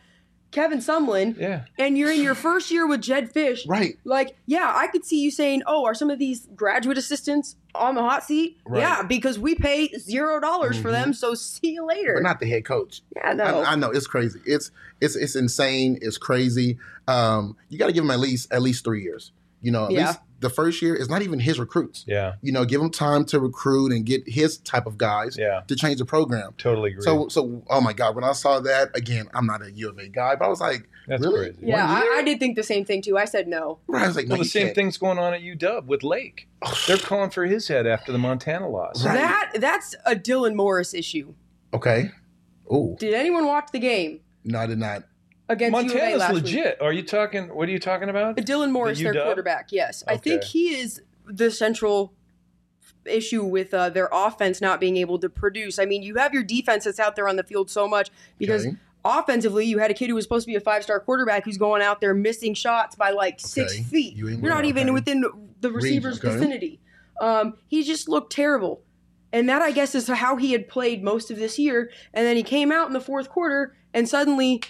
[0.50, 3.60] Kevin Sumlin, Yeah, and you're in your first year with Jedd Fisch.
[3.68, 3.96] right.
[4.04, 7.94] Like, yeah, I could see you saying, "Oh, are some of these graduate assistants on
[7.94, 8.80] the hot seat?" Right.
[8.80, 10.92] Yeah, because we pay zero dollars for Mhm.
[10.92, 11.12] them.
[11.12, 12.14] So see you later.
[12.14, 13.02] but not the head coach.
[13.14, 13.44] yeah, no.
[13.44, 14.40] I, I know it's crazy.
[14.44, 14.70] It's
[15.00, 15.98] it's it's insane.
[16.02, 16.78] It's crazy.
[17.06, 19.32] Um, you got to give him at least at least three years.
[19.62, 20.06] You know, at Yeah.
[20.08, 22.04] least the first year is not even his recruits.
[22.08, 25.60] yeah, You know, give him time to recruit and get his type of guys yeah.
[25.68, 26.54] to change the program.
[26.58, 27.02] Totally agree.
[27.02, 29.98] So so oh my god, when I saw that again, I'm not a U of
[29.98, 31.50] A guy, but I was like, That's really?
[31.52, 31.66] crazy.
[31.66, 31.86] yeah.
[31.86, 33.16] I, I did think the same thing too.
[33.18, 33.78] I said no.
[33.86, 34.04] Right.
[34.04, 34.74] I was like, no, Well, the same can't.
[34.74, 36.48] thing's going on at UW with Lake.
[36.86, 39.04] They're calling for his head after the Montana loss.
[39.04, 39.14] Right.
[39.14, 41.34] That that's a Dylan Morris issue.
[41.74, 42.10] Okay.
[42.68, 45.02] Oh Did anyone watch the game no, I did not.
[45.50, 46.42] Against U of A Montana's week?
[46.44, 46.80] legit.
[46.80, 47.54] Are you talking?
[47.54, 48.36] What are you talking about?
[48.36, 49.68] Dylan Morris, The their quarterback.
[49.72, 52.14] Yes, I think he is the central
[53.04, 55.78] issue with uh, their offense not being able to produce.
[55.78, 58.66] I mean, you have your defense that's out there on the field so much because
[58.66, 58.76] Okay.
[59.04, 61.82] offensively, you had a kid who was supposed to be a five-star quarterback who's going
[61.82, 63.82] out there missing shots by like six Okay.
[63.84, 64.16] feet.
[64.16, 65.24] You You're not even within
[65.60, 66.30] the receiver's okay.
[66.34, 66.80] vicinity.
[67.20, 68.82] Um, he just looked terrible.
[69.32, 71.90] And that, I guess, is how he had played most of this year.
[72.12, 74.60] And then he came out in the fourth quarter, and suddenly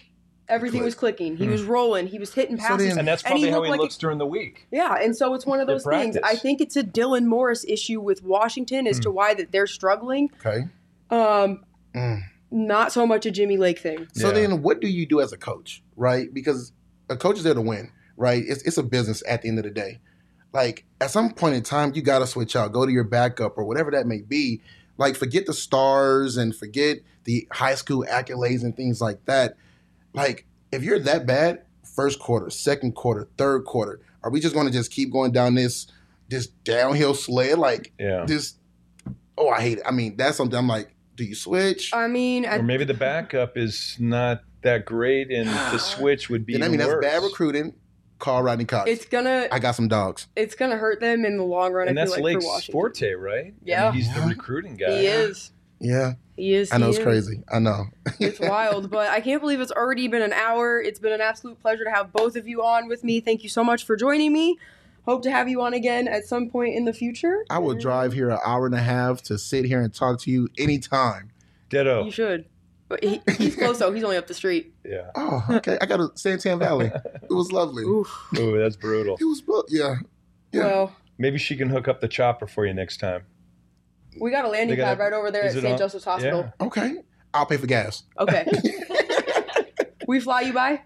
[0.51, 1.37] everything was clicking.
[1.37, 2.07] He was rolling.
[2.09, 2.89] He was hitting passes.
[2.89, 4.67] then- and that's and he how looked he like a- looks during the week.
[4.71, 6.17] yeah, and so it's one of those things.
[6.23, 10.31] I think it's a Dylan Morris issue with Washington as to why that they're struggling.
[10.45, 10.65] Okay.
[11.11, 12.23] Um, Mm.
[12.51, 14.07] not so much a Jimmy Lake thing.
[14.13, 14.35] So Yeah.
[14.35, 16.33] then, what do you do as a coach, right?
[16.33, 16.73] Because
[17.09, 18.43] a coach is there to win, right?
[18.47, 19.99] It's it's a business at the end of the day.
[20.53, 23.57] Like at some point in time, you got to switch out, go to your backup
[23.59, 24.61] or whatever that may be.
[24.99, 29.55] Like forget the stars and forget the high school accolades and things like that.
[30.13, 34.67] Like if you're that bad, first quarter, second quarter, third quarter, are we just going
[34.67, 35.87] to just keep going down this
[36.29, 37.59] this downhill sled?
[37.59, 38.25] Like Yeah.
[38.27, 38.55] this?
[39.39, 39.85] Oh, I hate it.
[39.87, 40.95] I mean, that's something I'm like.
[41.17, 41.93] Do you switch?
[41.93, 46.47] I mean, I, Or maybe the backup is not that great, and the switch would
[46.47, 46.55] be.
[46.55, 47.75] Then I mean, even that's bad recruiting.
[48.19, 48.91] Call Rodney Cox.
[48.91, 50.29] it's gonna I got some dogs.
[50.37, 51.89] it's gonna hurt them in the long run.
[51.89, 53.45] And I that's feel like Lake's for Washington, forte, right?
[53.47, 53.85] I Yeah.
[53.85, 54.91] mean, he's the recruiting guy.
[54.99, 55.51] he is.
[55.81, 56.73] Yeah, He is.
[56.73, 57.05] I know it's is.
[57.05, 57.43] crazy.
[57.51, 57.87] I know.
[58.21, 60.81] It's wild, but I can't believe it's already been an hour.
[60.81, 63.21] It's been an absolute pleasure to have both of you on with me.
[63.21, 64.59] Thank you so much for joining me.
[65.07, 67.45] Hope to have you on again at some point in the future.
[67.49, 70.31] I will drive here an hour and a half to sit here and talk to
[70.31, 71.31] you anytime.
[71.71, 72.05] Ditto.
[72.05, 72.45] You should.
[72.89, 73.93] But he, he's close though.
[73.93, 74.75] He's only up the street.
[74.85, 75.11] Yeah.
[75.15, 75.79] Oh, okay.
[75.81, 76.87] I got a San Tan Valley.
[76.87, 77.85] It was lovely.
[77.85, 78.13] Oof.
[78.37, 79.17] Ooh, that's brutal.
[79.21, 79.95] It was, bu- yeah.
[80.53, 80.65] Yeah.
[80.65, 83.23] Well, Maybe she can hook up the chopper for you next time.
[84.19, 85.79] We got a landing got pad a- right over there at St.
[85.79, 86.53] Joseph's Hospital.
[86.61, 86.97] Okay.
[87.35, 88.03] I'll pay for gas.
[88.19, 88.45] Okay.
[90.07, 90.83] we fly you by?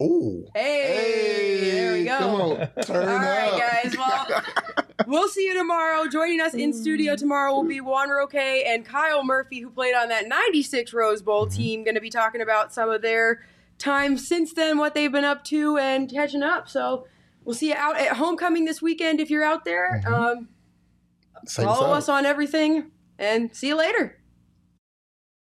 [0.00, 0.44] Oh.
[0.54, 2.18] Hey, there we go.
[2.18, 2.68] Come on.
[2.82, 3.58] Turn All up.
[3.58, 3.96] guys.
[3.96, 4.42] Well,
[5.06, 6.06] we'll see you tomorrow.
[6.06, 10.08] Joining us in studio tomorrow will be Juan Roque and Kyle Murphy, who played on
[10.10, 11.56] that 96 Rose Bowl Mm-hmm.
[11.56, 11.84] team.
[11.84, 13.42] Going to be talking about some of their
[13.78, 16.68] time since then, what they've been up to, and catching up.
[16.68, 17.06] So
[17.44, 20.00] we'll see you out at homecoming this weekend if you're out there.
[20.04, 20.14] Mm-hmm.
[20.14, 20.48] Um,
[21.48, 24.17] Save Follow us on everything and see you later.